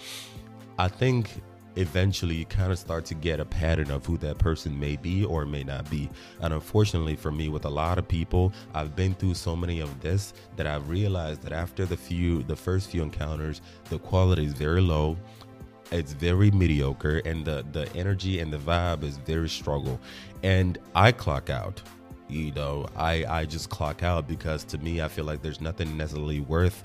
i 0.78 0.88
think 0.88 1.30
eventually 1.78 2.34
you 2.34 2.44
kind 2.44 2.72
of 2.72 2.78
start 2.78 3.04
to 3.06 3.14
get 3.14 3.40
a 3.40 3.44
pattern 3.44 3.90
of 3.90 4.04
who 4.04 4.18
that 4.18 4.38
person 4.38 4.78
may 4.78 4.96
be 4.96 5.24
or 5.24 5.46
may 5.46 5.64
not 5.64 5.88
be. 5.90 6.10
And 6.40 6.52
unfortunately 6.52 7.16
for 7.16 7.30
me, 7.30 7.48
with 7.48 7.64
a 7.64 7.70
lot 7.70 7.98
of 7.98 8.08
people, 8.08 8.52
I've 8.74 8.96
been 8.96 9.14
through 9.14 9.34
so 9.34 9.54
many 9.56 9.80
of 9.80 10.00
this 10.00 10.34
that 10.56 10.66
I've 10.66 10.88
realized 10.88 11.42
that 11.42 11.52
after 11.52 11.86
the 11.86 11.96
few, 11.96 12.42
the 12.42 12.56
first 12.56 12.90
few 12.90 13.02
encounters, 13.02 13.62
the 13.90 13.98
quality 13.98 14.44
is 14.44 14.52
very 14.52 14.80
low 14.80 15.16
it's 15.90 16.12
very 16.12 16.50
mediocre 16.50 17.22
and 17.24 17.46
the 17.46 17.64
the 17.72 17.90
energy 17.96 18.40
and 18.40 18.52
the 18.52 18.58
vibe 18.58 19.02
is 19.02 19.16
very 19.18 19.48
struggle 19.48 19.98
and 20.42 20.78
i 20.94 21.10
clock 21.10 21.48
out 21.48 21.80
you 22.28 22.52
know 22.52 22.86
i 22.96 23.24
i 23.26 23.44
just 23.44 23.70
clock 23.70 24.02
out 24.02 24.28
because 24.28 24.64
to 24.64 24.76
me 24.78 25.00
i 25.00 25.08
feel 25.08 25.24
like 25.24 25.40
there's 25.40 25.60
nothing 25.60 25.96
necessarily 25.96 26.40
worth 26.40 26.82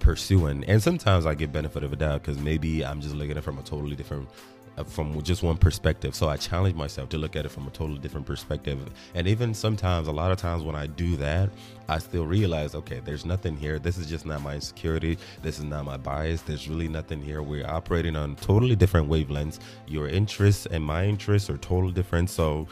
pursuing. 0.00 0.64
And 0.64 0.82
sometimes 0.82 1.26
I 1.26 1.34
get 1.34 1.52
benefit 1.52 1.84
of 1.84 1.92
a 1.92 1.96
doubt 1.96 2.22
because 2.22 2.38
maybe 2.38 2.84
I'm 2.84 3.00
just 3.00 3.14
looking 3.14 3.32
at 3.32 3.36
it 3.36 3.42
from 3.42 3.58
a 3.58 3.62
totally 3.62 3.96
different 3.96 4.28
uh, 4.78 4.84
from 4.84 5.20
just 5.22 5.42
one 5.42 5.56
perspective. 5.56 6.14
So 6.14 6.28
I 6.28 6.36
challenge 6.36 6.74
myself 6.74 7.08
to 7.10 7.18
look 7.18 7.36
at 7.36 7.44
it 7.44 7.50
from 7.50 7.66
a 7.66 7.70
totally 7.70 7.98
different 7.98 8.26
perspective. 8.26 8.78
And 9.14 9.26
even 9.26 9.52
sometimes, 9.52 10.06
a 10.08 10.12
lot 10.12 10.30
of 10.30 10.38
times 10.38 10.62
when 10.62 10.76
I 10.76 10.86
do 10.86 11.16
that, 11.16 11.50
I 11.88 11.98
still 11.98 12.24
realize, 12.24 12.74
okay, 12.74 13.00
there's 13.04 13.24
nothing 13.24 13.56
here. 13.56 13.78
This 13.78 13.98
is 13.98 14.06
just 14.06 14.24
not 14.24 14.42
my 14.42 14.54
insecurity. 14.54 15.18
This 15.42 15.58
is 15.58 15.64
not 15.64 15.84
my 15.84 15.96
bias. 15.96 16.42
There's 16.42 16.68
really 16.68 16.88
nothing 16.88 17.20
here. 17.20 17.42
We're 17.42 17.66
operating 17.66 18.16
on 18.16 18.36
totally 18.36 18.76
different 18.76 19.08
wavelengths. 19.08 19.58
Your 19.86 20.08
interests 20.08 20.66
and 20.66 20.84
my 20.84 21.04
interests 21.04 21.50
are 21.50 21.58
totally 21.58 21.92
different. 21.92 22.30
So 22.30 22.68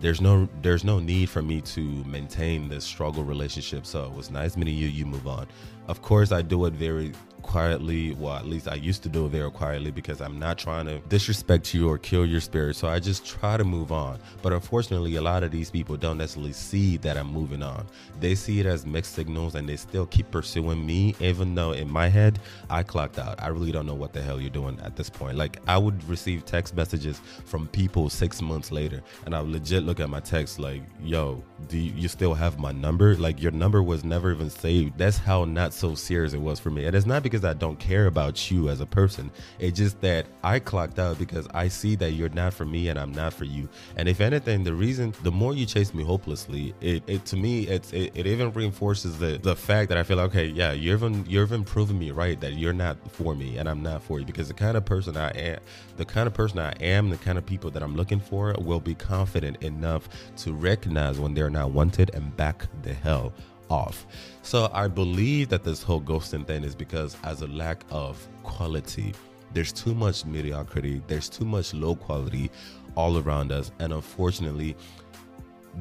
there's 0.00 0.20
no 0.20 0.48
there's 0.62 0.84
no 0.84 0.98
need 0.98 1.28
for 1.28 1.42
me 1.42 1.60
to 1.62 1.80
maintain 2.04 2.68
this 2.68 2.84
struggle 2.84 3.24
relationship. 3.24 3.86
So 3.86 4.04
it 4.04 4.12
was 4.12 4.30
nice 4.30 4.56
meeting 4.56 4.74
you. 4.74 4.88
You 4.88 5.06
move 5.06 5.26
on. 5.26 5.46
Of 5.88 6.02
course, 6.02 6.32
I 6.32 6.42
do 6.42 6.66
it 6.66 6.74
very 6.74 7.12
quietly. 7.42 8.14
Well, 8.14 8.34
at 8.34 8.46
least 8.46 8.68
I 8.68 8.74
used 8.74 9.02
to 9.04 9.08
do 9.08 9.26
it 9.26 9.30
very 9.30 9.50
quietly 9.50 9.90
because 9.90 10.20
I'm 10.20 10.38
not 10.38 10.58
trying 10.58 10.86
to 10.86 10.98
disrespect 11.08 11.72
you 11.74 11.88
or 11.88 11.98
kill 11.98 12.26
your 12.26 12.40
spirit. 12.40 12.76
So 12.76 12.88
I 12.88 12.98
just 12.98 13.26
try 13.26 13.56
to 13.56 13.64
move 13.64 13.92
on. 13.92 14.18
But 14.42 14.52
unfortunately, 14.52 15.16
a 15.16 15.22
lot 15.22 15.42
of 15.42 15.50
these 15.50 15.70
people 15.70 15.96
don't 15.96 16.18
necessarily 16.18 16.52
see 16.52 16.96
that 16.98 17.16
I'm 17.16 17.32
moving 17.32 17.62
on. 17.62 17.86
They 18.20 18.34
see 18.34 18.60
it 18.60 18.66
as 18.66 18.86
mixed 18.86 19.14
signals 19.14 19.54
and 19.54 19.68
they 19.68 19.76
still 19.76 20.06
keep 20.06 20.30
pursuing 20.30 20.84
me, 20.84 21.14
even 21.20 21.54
though 21.54 21.72
in 21.72 21.90
my 21.90 22.08
head, 22.08 22.38
I 22.70 22.82
clocked 22.82 23.18
out. 23.18 23.42
I 23.42 23.48
really 23.48 23.72
don't 23.72 23.86
know 23.86 23.94
what 23.94 24.12
the 24.12 24.22
hell 24.22 24.40
you're 24.40 24.50
doing 24.50 24.78
at 24.82 24.96
this 24.96 25.10
point. 25.10 25.36
Like, 25.36 25.58
I 25.66 25.78
would 25.78 26.02
receive 26.08 26.44
text 26.44 26.76
messages 26.76 27.20
from 27.44 27.68
people 27.68 28.10
six 28.10 28.42
months 28.42 28.72
later, 28.72 29.02
and 29.24 29.34
I 29.34 29.40
would 29.40 29.50
legit 29.50 29.82
look 29.82 30.00
at 30.00 30.08
my 30.08 30.20
text 30.20 30.58
like, 30.58 30.82
yo, 31.02 31.42
do 31.68 31.78
you, 31.78 32.08
still 32.08 32.34
have 32.34 32.58
my 32.58 32.72
number? 32.72 33.16
Like, 33.16 33.42
your 33.42 33.52
number 33.52 33.82
was 33.82 34.04
never 34.04 34.32
even 34.32 34.48
saved. 34.48 34.96
That's 34.96 35.18
how 35.18 35.44
not 35.44 35.72
so 35.72 35.94
serious 35.94 36.32
it 36.32 36.40
was 36.40 36.60
for 36.60 36.70
me. 36.70 36.86
And 36.86 36.94
it's 36.94 37.06
not 37.06 37.22
because 37.22 37.35
I 37.44 37.54
don't 37.54 37.78
care 37.78 38.06
about 38.06 38.50
you 38.50 38.68
as 38.68 38.80
a 38.80 38.86
person. 38.86 39.30
It's 39.58 39.76
just 39.76 40.00
that 40.00 40.26
I 40.42 40.58
clocked 40.58 40.98
out 40.98 41.18
because 41.18 41.46
I 41.52 41.68
see 41.68 41.94
that 41.96 42.12
you're 42.12 42.28
not 42.30 42.54
for 42.54 42.64
me 42.64 42.88
and 42.88 42.98
I'm 42.98 43.12
not 43.12 43.32
for 43.32 43.44
you. 43.44 43.68
And 43.96 44.08
if 44.08 44.20
anything, 44.20 44.64
the 44.64 44.74
reason, 44.74 45.14
the 45.22 45.30
more 45.30 45.54
you 45.54 45.66
chase 45.66 45.94
me 45.94 46.04
hopelessly, 46.04 46.74
it, 46.80 47.02
it 47.06 47.24
to 47.26 47.36
me, 47.36 47.66
it's 47.66 47.92
it, 47.92 48.12
it 48.14 48.26
even 48.26 48.52
reinforces 48.52 49.18
the 49.18 49.38
the 49.42 49.56
fact 49.56 49.88
that 49.88 49.98
I 49.98 50.02
feel 50.02 50.16
like, 50.16 50.30
okay, 50.30 50.46
yeah, 50.46 50.72
you're 50.72 50.96
even 50.96 51.24
you're 51.26 51.44
even 51.44 51.64
proving 51.64 51.98
me 51.98 52.10
right 52.10 52.40
that 52.40 52.54
you're 52.54 52.72
not 52.72 52.96
for 53.10 53.34
me 53.34 53.58
and 53.58 53.68
I'm 53.68 53.82
not 53.82 54.02
for 54.02 54.18
you 54.20 54.26
because 54.26 54.48
the 54.48 54.54
kind 54.54 54.76
of 54.76 54.84
person 54.84 55.16
I 55.16 55.30
am, 55.30 55.60
the 55.96 56.04
kind 56.04 56.26
of 56.26 56.34
person 56.34 56.58
I 56.58 56.72
am, 56.80 57.10
the 57.10 57.18
kind 57.18 57.38
of 57.38 57.46
people 57.46 57.70
that 57.70 57.82
I'm 57.82 57.96
looking 57.96 58.20
for 58.20 58.54
will 58.58 58.80
be 58.80 58.94
confident 58.94 59.62
enough 59.62 60.08
to 60.38 60.52
recognize 60.52 61.18
when 61.18 61.34
they're 61.34 61.50
not 61.50 61.70
wanted 61.70 62.14
and 62.14 62.36
back 62.36 62.66
the 62.82 62.94
hell 62.94 63.32
off. 63.70 64.06
So 64.42 64.70
I 64.72 64.88
believe 64.88 65.48
that 65.48 65.64
this 65.64 65.82
whole 65.82 66.00
ghosting 66.00 66.46
thing 66.46 66.64
is 66.64 66.74
because 66.74 67.16
as 67.24 67.42
a 67.42 67.46
lack 67.48 67.82
of 67.90 68.26
quality, 68.42 69.14
there's 69.52 69.72
too 69.72 69.94
much 69.94 70.24
mediocrity, 70.24 71.02
there's 71.06 71.28
too 71.28 71.44
much 71.44 71.72
low 71.72 71.96
quality 71.96 72.50
all 72.96 73.18
around 73.18 73.52
us, 73.52 73.70
and 73.78 73.92
unfortunately, 73.92 74.76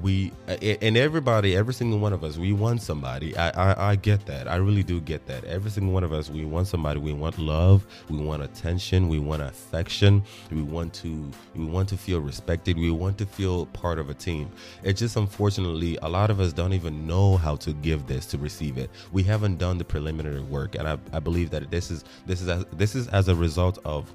we 0.02 0.32
and 0.48 0.98
everybody 0.98 1.56
every 1.56 1.74
single 1.74 2.00
one 2.00 2.14
of 2.14 2.24
us 2.24 2.38
we 2.38 2.54
want 2.54 2.82
somebody. 2.82 3.36
I, 3.38 3.50
I, 3.50 3.92
I 3.92 3.96
get 3.96 4.26
that. 4.26 4.48
I 4.48 4.58
really 4.58 4.84
do 4.84 5.00
get 5.00 5.26
that. 5.28 5.44
Every 5.46 5.72
single 5.72 5.94
one 5.94 6.04
of 6.04 6.14
us 6.14 6.30
we 6.30 6.46
want 6.46 6.68
somebody. 6.68 7.00
We 7.00 7.14
want 7.14 7.38
love. 7.38 7.86
We 8.10 8.18
want 8.18 8.44
attention. 8.44 9.08
We 9.08 9.20
want 9.20 9.42
affection. 9.42 10.24
We 10.52 10.62
want 10.62 10.94
to 10.96 11.32
we 11.56 11.66
want 11.66 11.90
to 11.90 11.98
feel 11.98 12.20
respected. 12.20 12.78
We 12.78 12.92
want 12.92 13.18
to 13.20 13.26
feel 13.26 13.68
part 13.68 14.00
of 14.00 14.10
a 14.10 14.14
team. 14.14 14.50
It's 14.84 15.00
just 15.00 15.16
unfortunately 15.16 15.98
a 16.02 16.10
lot 16.10 16.30
of 16.30 16.40
us 16.40 16.54
don't 16.54 16.74
even 16.74 17.08
know 17.08 17.38
how 17.38 17.56
to 17.58 17.74
give 17.74 18.08
this 18.08 18.26
to 18.28 18.38
receive 18.38 18.78
it. 18.78 18.90
We 19.12 19.24
haven't 19.24 19.58
done 19.58 19.78
the 19.78 19.86
preliminary 19.86 20.42
work 20.42 20.76
and 20.76 20.88
i, 20.88 20.98
I 21.14 21.20
believe 21.20 21.50
that 21.52 21.70
this 21.72 21.92
is 21.92 22.04
this 22.26 22.42
is 22.42 22.50
as, 22.50 22.66
this 22.74 22.96
is 22.96 23.08
as 23.10 23.28
a 23.28 23.36
result 23.36 23.80
of 23.86 24.12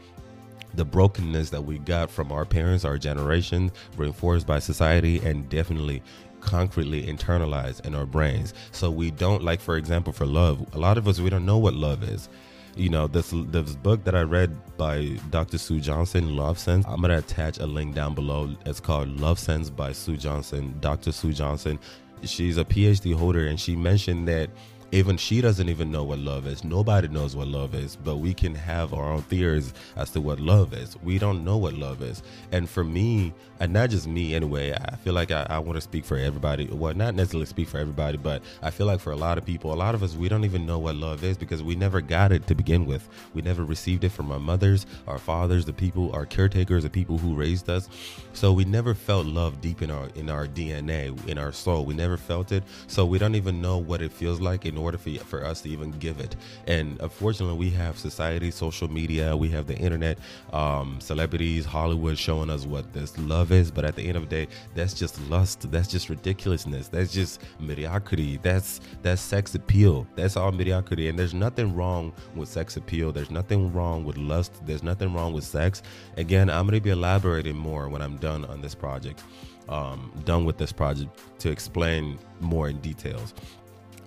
the 0.74 0.85
brokenness 0.85 1.50
that 1.50 1.62
we 1.62 1.78
got 1.78 2.11
from 2.11 2.33
our 2.33 2.44
parents, 2.44 2.85
our 2.85 2.98
generation, 2.98 3.70
reinforced 3.96 4.46
by 4.46 4.59
society, 4.59 5.18
and 5.20 5.48
definitely 5.48 6.02
concretely 6.40 7.02
internalized 7.06 7.85
in 7.87 7.94
our 7.94 8.06
brains. 8.06 8.54
So 8.72 8.90
we 8.90 9.11
don't 9.11 9.42
like, 9.42 9.61
for 9.61 9.76
example, 9.76 10.12
for 10.12 10.26
love. 10.26 10.66
A 10.74 10.78
lot 10.78 10.98
of 10.98 11.06
us 11.06 11.20
we 11.20 11.30
don't 11.30 11.46
know 11.46 11.59
what 11.59 11.74
love 11.74 12.02
is. 12.02 12.28
You 12.76 12.88
know, 12.88 13.06
this 13.09 13.33
this 13.33 13.74
book 13.74 14.04
that 14.04 14.14
I 14.14 14.22
read 14.22 14.56
by 14.76 15.18
Dr. 15.30 15.59
Sue 15.59 15.80
Johnson, 15.80 16.37
Love 16.37 16.59
Sense. 16.59 16.87
I'm 16.87 17.00
gonna 17.00 17.18
attach 17.18 17.59
a 17.59 17.66
link 17.66 17.94
down 17.94 18.14
below. 18.14 18.54
It's 18.64 18.80
called 18.80 19.20
Love 19.20 19.38
Sense 19.38 19.70
by 19.70 19.92
Sue 19.92 20.16
Johnson, 20.16 20.76
Dr. 20.80 21.12
Sue 21.12 21.33
Johnson. 21.33 21.78
She's 22.22 22.59
a 22.59 22.64
PhD 22.64 23.14
holder, 23.14 23.46
and 23.46 23.59
she 23.59 23.74
mentioned 23.74 24.28
that 24.28 24.50
even 24.92 25.16
she 25.16 25.40
doesn't 25.40 25.68
even 25.68 25.90
know 25.90 26.03
what 26.03 26.18
love 26.18 26.46
is. 26.46 26.64
Nobody 26.64 27.09
knows 27.09 27.37
what 27.37 27.46
love 27.48 27.74
is, 27.74 27.96
but 27.96 28.16
we 28.16 28.35
can 28.35 28.55
have 28.55 28.92
our 28.92 29.12
own 29.12 29.22
theories 29.22 29.72
as 29.96 30.11
to 30.11 30.20
what 30.20 30.40
love 30.40 30.74
is. 30.74 30.96
We 31.03 31.18
don't 31.18 31.44
know 31.44 31.57
what 31.57 31.74
love 31.74 32.03
is. 32.03 32.22
And 32.50 32.68
for 32.68 32.83
me, 32.83 33.33
and 33.61 33.72
not 33.72 33.90
just 33.90 34.07
me 34.07 34.35
anyway, 34.35 34.72
I 34.72 34.96
feel 34.96 35.12
like 35.12 35.31
I, 35.31 35.46
I 35.48 35.59
want 35.59 35.76
to 35.76 35.81
speak 35.81 36.05
for 36.05 36.16
everybody. 36.16 36.66
Well, 36.66 36.94
not 36.94 37.14
necessarily 37.14 37.46
speak 37.46 37.68
for 37.68 37.79
everybody, 37.79 38.16
but 38.16 38.42
I 38.62 38.70
feel 38.70 38.87
like 38.87 39.00
for 39.00 39.12
a 39.12 39.16
lot 39.16 39.38
of 39.38 39.44
people, 39.44 39.72
a 39.72 39.74
lot 39.74 39.94
of 39.94 40.03
us, 40.03 40.14
we 40.16 40.29
don't 40.29 40.44
even 40.44 40.66
know 40.66 40.79
what 40.79 40.96
love 40.96 41.22
is 41.22 41.37
because 41.37 41.62
we 41.62 41.74
never 41.74 42.00
got 42.00 42.33
it 42.33 42.46
to 42.48 42.55
begin 42.55 42.87
with. 42.87 43.09
We 43.35 43.42
never 43.42 43.64
received 43.64 44.05
it 44.05 44.11
from 44.11 44.33
our 44.33 44.40
mothers, 44.40 44.87
our 45.07 45.18
fathers, 45.18 45.66
the 45.66 45.72
people, 45.72 46.11
our 46.12 46.26
caretakers, 46.26 46.83
the 46.83 46.90
people 46.90 47.18
who 47.18 47.35
raised 47.35 47.68
us. 47.68 47.88
So 48.32 48.52
we 48.52 48.64
never 48.64 48.94
felt 48.94 49.26
love 49.26 49.60
deep 49.60 49.82
in 49.82 49.90
our 49.90 50.08
in 50.14 50.30
our 50.30 50.46
DNA, 50.46 51.28
in 51.28 51.38
our 51.38 51.52
soul. 51.52 51.84
We 51.84 51.94
never 51.94 52.16
felt 52.16 52.52
it. 52.52 52.62
So 52.86 53.04
we 53.04 53.18
don't 53.18 53.34
even 53.34 53.60
know 53.60 53.78
what 53.78 54.00
it 54.02 54.12
feels 54.12 54.40
like 54.40 54.66
in 54.66 54.78
order 54.78 54.98
for, 54.98 55.10
for 55.24 55.44
us 55.44 55.60
to 55.62 55.68
even 55.68 55.90
give 55.92 56.20
it. 56.20 56.36
And 56.66 57.00
unfortunately, 57.00 57.58
we 57.58 57.70
have 57.70 57.98
society, 57.98 58.50
social 58.50 58.88
media, 58.90 59.36
we 59.36 59.48
have 59.50 59.66
the 59.66 59.76
internet, 59.76 60.18
um, 60.52 61.00
celebrities, 61.00 61.66
Hollywood 61.66 62.16
showing 62.16 62.50
us 62.50 62.64
what 62.66 62.92
this 62.92 63.16
love 63.18 63.52
is. 63.52 63.70
But 63.70 63.84
at 63.84 63.96
the 63.96 64.06
end 64.06 64.16
of 64.16 64.28
the 64.28 64.46
day, 64.46 64.52
that's 64.74 64.94
just 64.94 65.20
lust. 65.28 65.70
That's 65.70 65.88
just 65.88 66.08
ridiculousness. 66.08 66.88
That's 66.88 67.12
just 67.12 67.42
mediocrity. 67.58 68.38
That's 68.42 68.80
that's 69.02 69.20
sex 69.20 69.54
appeal. 69.54 70.06
That's 70.16 70.36
all 70.36 70.52
mediocrity. 70.52 71.08
And 71.08 71.18
there's 71.18 71.34
nothing 71.34 71.74
wrong 71.74 72.12
with 72.34 72.48
sex 72.48 72.76
appeal. 72.76 73.12
There's 73.12 73.30
nothing 73.30 73.72
wrong 73.72 74.04
with 74.04 74.16
lust. 74.16 74.64
There's 74.66 74.82
nothing 74.82 75.12
wrong 75.12 75.32
with 75.32 75.44
sex. 75.44 75.82
Again, 76.16 76.48
I'm 76.48 76.70
to 76.70 76.80
be 76.80 76.90
elaborating 76.90 77.56
more 77.56 77.88
when 77.88 78.00
I'm 78.02 78.16
done 78.20 78.44
on 78.44 78.61
this 78.61 78.74
project. 78.74 79.22
Um, 79.68 80.12
done 80.24 80.44
with 80.44 80.59
this 80.59 80.72
project 80.72 81.11
to 81.40 81.50
explain 81.50 82.18
more 82.40 82.68
in 82.68 82.80
details. 82.80 83.35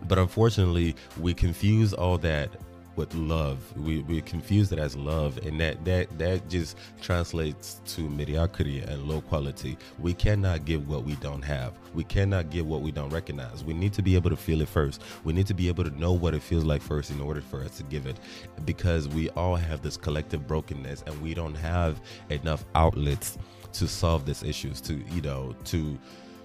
But 0.07 0.17
unfortunately, 0.17 0.95
we 1.19 1.33
confuse 1.33 1.93
all 1.93 2.17
that 2.19 2.49
with 2.95 3.15
love. 3.15 3.57
We, 3.77 3.99
we 4.03 4.21
confuse 4.21 4.71
it 4.71 4.77
as 4.77 4.95
love, 4.95 5.37
and 5.39 5.59
that 5.59 5.83
that 5.85 6.15
that 6.19 6.49
just 6.49 6.77
translates 7.01 7.81
to 7.87 8.01
mediocrity 8.01 8.81
and 8.81 9.03
low 9.07 9.21
quality. 9.21 9.77
We 9.97 10.13
cannot 10.13 10.65
give 10.65 10.87
what 10.87 11.03
we 11.03 11.15
don't 11.15 11.41
have. 11.41 11.73
We 11.93 12.03
cannot 12.03 12.51
give 12.51 12.67
what 12.67 12.81
we 12.81 12.91
don't 12.91 13.09
recognize. 13.09 13.63
We 13.63 13.73
need 13.73 13.93
to 13.93 14.01
be 14.01 14.15
able 14.15 14.29
to 14.29 14.35
feel 14.35 14.61
it 14.61 14.69
first. 14.69 15.01
We 15.23 15.33
need 15.33 15.47
to 15.47 15.53
be 15.55 15.69
able 15.69 15.85
to 15.85 15.99
know 15.99 16.11
what 16.11 16.35
it 16.35 16.43
feels 16.43 16.65
like 16.65 16.81
first 16.81 17.09
in 17.09 17.19
order 17.19 17.41
for 17.41 17.63
us 17.63 17.77
to 17.77 17.83
give 17.83 18.05
it, 18.05 18.17
because 18.65 19.07
we 19.07 19.29
all 19.31 19.55
have 19.55 19.81
this 19.81 19.97
collective 19.97 20.45
brokenness, 20.45 21.03
and 21.07 21.19
we 21.21 21.33
don't 21.33 21.55
have 21.55 21.99
enough 22.29 22.65
outlets 22.75 23.37
to 23.73 23.87
solve 23.87 24.25
these 24.25 24.43
issues. 24.43 24.81
To 24.81 24.93
you 25.11 25.21
know 25.21 25.55
to 25.65 25.97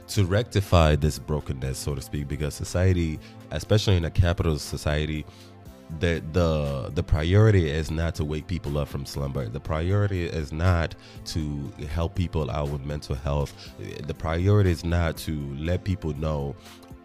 to 0.08 0.24
rectify 0.24 0.96
this 0.96 1.18
brokenness, 1.18 1.78
so 1.78 1.94
to 1.94 2.00
speak, 2.00 2.28
because 2.28 2.54
society, 2.54 3.18
especially 3.50 3.96
in 3.96 4.04
a 4.06 4.10
capitalist 4.10 4.68
society, 4.68 5.24
the 6.00 6.22
the 6.32 6.90
the 6.94 7.02
priority 7.02 7.70
is 7.70 7.90
not 7.90 8.14
to 8.16 8.24
wake 8.24 8.46
people 8.46 8.78
up 8.78 8.88
from 8.88 9.06
slumber. 9.06 9.48
The 9.48 9.60
priority 9.60 10.24
is 10.24 10.52
not 10.52 10.94
to 11.26 11.72
help 11.90 12.14
people 12.14 12.50
out 12.50 12.70
with 12.70 12.84
mental 12.84 13.14
health. 13.14 13.54
The 14.06 14.14
priority 14.14 14.70
is 14.70 14.84
not 14.84 15.16
to 15.18 15.54
let 15.56 15.84
people 15.84 16.14
know 16.14 16.54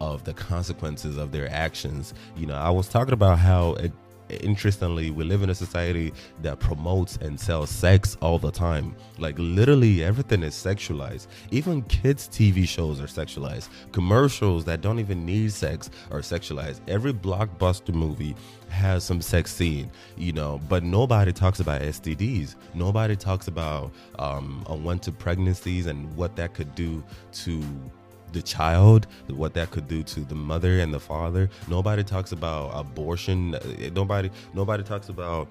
of 0.00 0.24
the 0.24 0.34
consequences 0.34 1.16
of 1.16 1.32
their 1.32 1.50
actions. 1.50 2.14
You 2.36 2.46
know, 2.46 2.56
I 2.56 2.70
was 2.70 2.88
talking 2.88 3.14
about 3.14 3.38
how 3.38 3.74
it, 3.74 3.92
interestingly, 4.28 5.10
we 5.10 5.24
live 5.24 5.42
in 5.42 5.50
a 5.50 5.54
society 5.54 6.12
that 6.42 6.58
promotes 6.58 7.16
and 7.16 7.38
sells 7.38 7.70
sex 7.70 8.16
all 8.20 8.38
the 8.38 8.50
time. 8.50 8.94
Like 9.18 9.36
literally 9.38 10.02
everything 10.02 10.42
is 10.42 10.54
sexualized. 10.54 11.26
Even 11.50 11.82
kids' 11.82 12.28
TV 12.28 12.66
shows 12.66 13.00
are 13.00 13.06
sexualized. 13.06 13.68
Commercials 13.92 14.64
that 14.64 14.80
don't 14.80 14.98
even 14.98 15.24
need 15.24 15.52
sex 15.52 15.90
are 16.10 16.20
sexualized. 16.20 16.80
Every 16.88 17.12
blockbuster 17.12 17.94
movie 17.94 18.34
has 18.68 19.04
some 19.04 19.20
sex 19.20 19.52
scene, 19.54 19.90
you 20.16 20.32
know, 20.32 20.60
but 20.68 20.82
nobody 20.82 21.32
talks 21.32 21.60
about 21.60 21.80
STDs. 21.80 22.56
Nobody 22.74 23.16
talks 23.16 23.48
about 23.48 23.92
um, 24.18 24.64
unwanted 24.68 25.18
pregnancies 25.18 25.86
and 25.86 26.14
what 26.16 26.34
that 26.36 26.54
could 26.54 26.74
do 26.74 27.02
to 27.32 27.62
the 28.34 28.42
child, 28.42 29.06
what 29.28 29.54
that 29.54 29.70
could 29.70 29.88
do 29.88 30.02
to 30.02 30.20
the 30.20 30.34
mother 30.34 30.80
and 30.80 30.92
the 30.92 31.00
father. 31.00 31.48
Nobody 31.68 32.04
talks 32.04 32.32
about 32.32 32.70
abortion. 32.78 33.56
Nobody 33.94 34.30
nobody 34.52 34.82
talks 34.82 35.08
about 35.08 35.48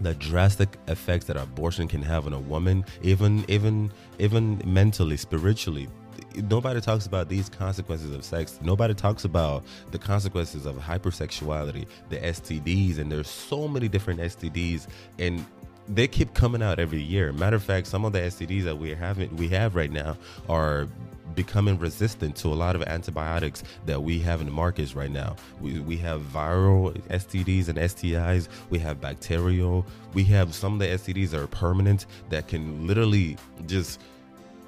the 0.00 0.14
drastic 0.14 0.76
effects 0.88 1.26
that 1.26 1.36
abortion 1.36 1.86
can 1.86 2.02
have 2.02 2.26
on 2.26 2.32
a 2.34 2.38
woman, 2.38 2.84
even 3.02 3.44
even 3.48 3.90
even 4.18 4.60
mentally, 4.66 5.16
spiritually. 5.16 5.88
Nobody 6.34 6.80
talks 6.80 7.06
about 7.06 7.28
these 7.28 7.48
consequences 7.48 8.14
of 8.14 8.24
sex. 8.24 8.58
Nobody 8.62 8.94
talks 8.94 9.24
about 9.24 9.64
the 9.90 9.98
consequences 9.98 10.66
of 10.66 10.76
hypersexuality, 10.76 11.86
the 12.08 12.18
STDs, 12.18 12.98
and 12.98 13.10
there's 13.10 13.28
so 13.28 13.66
many 13.66 13.88
different 13.88 14.20
STDs 14.20 14.86
and 15.18 15.44
they 15.88 16.06
keep 16.06 16.34
coming 16.34 16.62
out 16.62 16.78
every 16.78 17.00
year. 17.00 17.32
Matter 17.32 17.56
of 17.56 17.64
fact, 17.64 17.86
some 17.86 18.04
of 18.04 18.12
the 18.12 18.20
STDs 18.20 18.64
that 18.64 18.76
we 18.76 18.90
have 18.90 19.18
we 19.32 19.48
have 19.48 19.74
right 19.74 19.90
now 19.90 20.16
are 20.48 20.88
becoming 21.34 21.78
resistant 21.78 22.36
to 22.36 22.48
a 22.48 22.54
lot 22.54 22.76
of 22.76 22.82
antibiotics 22.82 23.62
that 23.86 24.02
we 24.02 24.18
have 24.20 24.40
in 24.40 24.46
the 24.46 24.52
markets 24.52 24.94
right 24.94 25.10
now. 25.10 25.36
We, 25.60 25.80
we 25.80 25.96
have 25.98 26.20
viral 26.22 26.98
STDs 27.08 27.68
and 27.68 27.78
STIs, 27.78 28.48
we 28.70 28.78
have 28.80 29.00
bacterial, 29.00 29.86
we 30.14 30.24
have 30.24 30.54
some 30.54 30.74
of 30.74 30.78
the 30.80 30.86
STDs 30.86 31.30
that 31.30 31.40
are 31.40 31.46
permanent 31.46 32.06
that 32.28 32.48
can 32.48 32.86
literally 32.86 33.36
just 33.66 34.00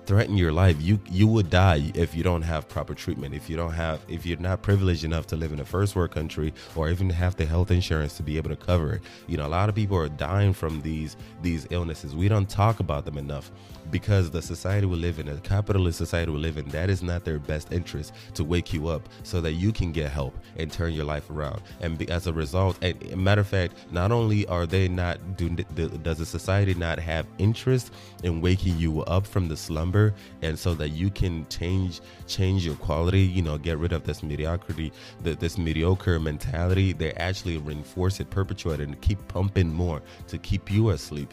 threaten 0.07 0.37
your 0.37 0.53
life. 0.53 0.77
You 0.81 0.99
you 1.11 1.27
would 1.27 1.51
die 1.51 1.91
if 1.95 2.15
you 2.15 2.23
don't 2.23 2.43
have 2.43 2.69
proper 2.69 2.95
treatment. 2.95 3.35
If 3.35 3.49
you 3.49 3.57
don't 3.57 3.73
have 3.73 4.01
if 4.09 4.27
you're 4.27 4.39
not 4.39 4.63
privileged 4.63 5.05
enough 5.05 5.27
to 5.29 5.37
live 5.37 5.53
in 5.53 5.61
a 5.61 5.65
first 5.65 5.95
world 5.97 6.11
country 6.11 6.53
or 6.75 6.91
even 6.91 7.11
have 7.11 7.37
the 7.37 7.47
health 7.47 7.71
insurance 7.71 8.17
to 8.17 8.23
be 8.23 8.37
able 8.37 8.51
to 8.51 8.57
cover 8.57 8.95
it. 8.95 9.03
You 9.27 9.37
know, 9.37 9.47
a 9.47 9.49
lot 9.49 9.69
of 9.69 9.75
people 9.75 9.97
are 9.97 10.09
dying 10.09 10.53
from 10.53 10.81
these 10.83 11.17
these 11.43 11.67
illnesses. 11.71 12.15
We 12.15 12.29
don't 12.29 12.49
talk 12.49 12.81
about 12.81 13.05
them 13.05 13.19
enough 13.19 13.51
because 13.91 14.31
the 14.31 14.43
society 14.43 14.87
we 14.87 14.97
live 14.97 15.19
in, 15.19 15.29
a 15.29 15.37
capitalist 15.39 15.99
society 15.99 16.31
we 16.31 16.39
live 16.39 16.57
in, 16.57 16.69
that 16.69 16.91
is 16.91 17.03
not 17.03 17.25
their 17.25 17.39
best 17.39 17.73
interest 17.73 18.13
to 18.35 18.45
wake 18.45 18.73
you 18.73 18.89
up 18.89 19.09
so 19.23 19.41
that 19.41 19.53
you 19.53 19.73
can 19.73 19.93
get 19.93 20.11
help 20.11 20.35
and 20.57 20.73
turn 20.73 20.93
your 20.93 21.05
life 21.05 21.31
around. 21.31 21.61
And 21.81 21.99
be, 21.99 22.09
as 22.09 22.27
a 22.27 22.33
result, 22.33 22.79
and 22.83 23.17
matter 23.17 23.41
of 23.41 23.49
fact, 23.49 23.75
not 23.91 24.13
only 24.13 24.47
are 24.47 24.67
they 24.67 24.89
not 24.89 25.37
doing, 25.37 25.57
does 25.57 26.19
the 26.19 26.27
society 26.27 26.75
not 26.75 26.99
have 26.99 27.27
interest 27.39 27.93
in 28.23 28.41
waking 28.41 28.79
you 28.79 29.03
up 29.03 29.27
from 29.27 29.49
the 29.49 29.57
slumber, 29.57 30.15
and 30.43 30.59
so 30.59 30.75
that 30.75 30.91
you 30.91 31.11
can 31.11 31.47
change 31.49 32.01
change 32.27 32.65
your 32.65 32.77
quality, 32.77 33.21
you 33.21 33.43
know, 33.43 33.59
get 33.59 33.79
rid 33.79 33.93
of 33.93 34.05
this 34.05 34.23
mediocrity, 34.23 34.93
the, 35.23 35.35
this 35.35 35.59
mediocre 35.59 36.19
mentality. 36.19 36.93
They 36.93 37.13
actually 37.15 37.59
reinforce 37.59 38.21
it, 38.21 38.31
perpetuate 38.31 38.81
it, 38.81 38.89
and 38.89 39.01
keep 39.01 39.27
pumping 39.29 39.73
more 39.73 40.03
to 40.29 40.39
keep 40.39 40.71
you 40.71 40.91
asleep. 40.91 41.33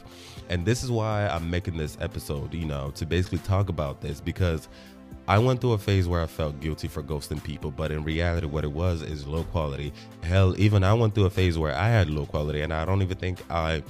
And 0.49 0.65
this 0.65 0.83
is 0.83 0.89
why 0.89 1.27
I'm 1.27 1.49
making 1.49 1.77
this 1.77 1.97
episode, 2.01 2.38
you 2.51 2.65
know, 2.65 2.91
to 2.95 3.05
basically 3.05 3.39
talk 3.39 3.69
about 3.69 4.01
this 4.01 4.21
because 4.21 4.67
I 5.27 5.37
went 5.37 5.61
through 5.61 5.73
a 5.73 5.77
phase 5.77 6.07
where 6.07 6.21
I 6.21 6.25
felt 6.25 6.59
guilty 6.59 6.87
for 6.87 7.03
ghosting 7.03 7.43
people, 7.43 7.69
but 7.69 7.91
in 7.91 8.03
reality, 8.03 8.47
what 8.47 8.63
it 8.63 8.71
was 8.71 9.01
is 9.01 9.27
low 9.27 9.43
quality. 9.43 9.93
Hell, 10.23 10.59
even 10.59 10.83
I 10.83 10.93
went 10.93 11.13
through 11.13 11.25
a 11.25 11.29
phase 11.29 11.57
where 11.57 11.75
I 11.75 11.89
had 11.89 12.09
low 12.09 12.25
quality, 12.25 12.61
and 12.61 12.73
I 12.73 12.83
don't 12.83 13.01
even 13.01 13.17
think 13.17 13.39
I 13.51 13.83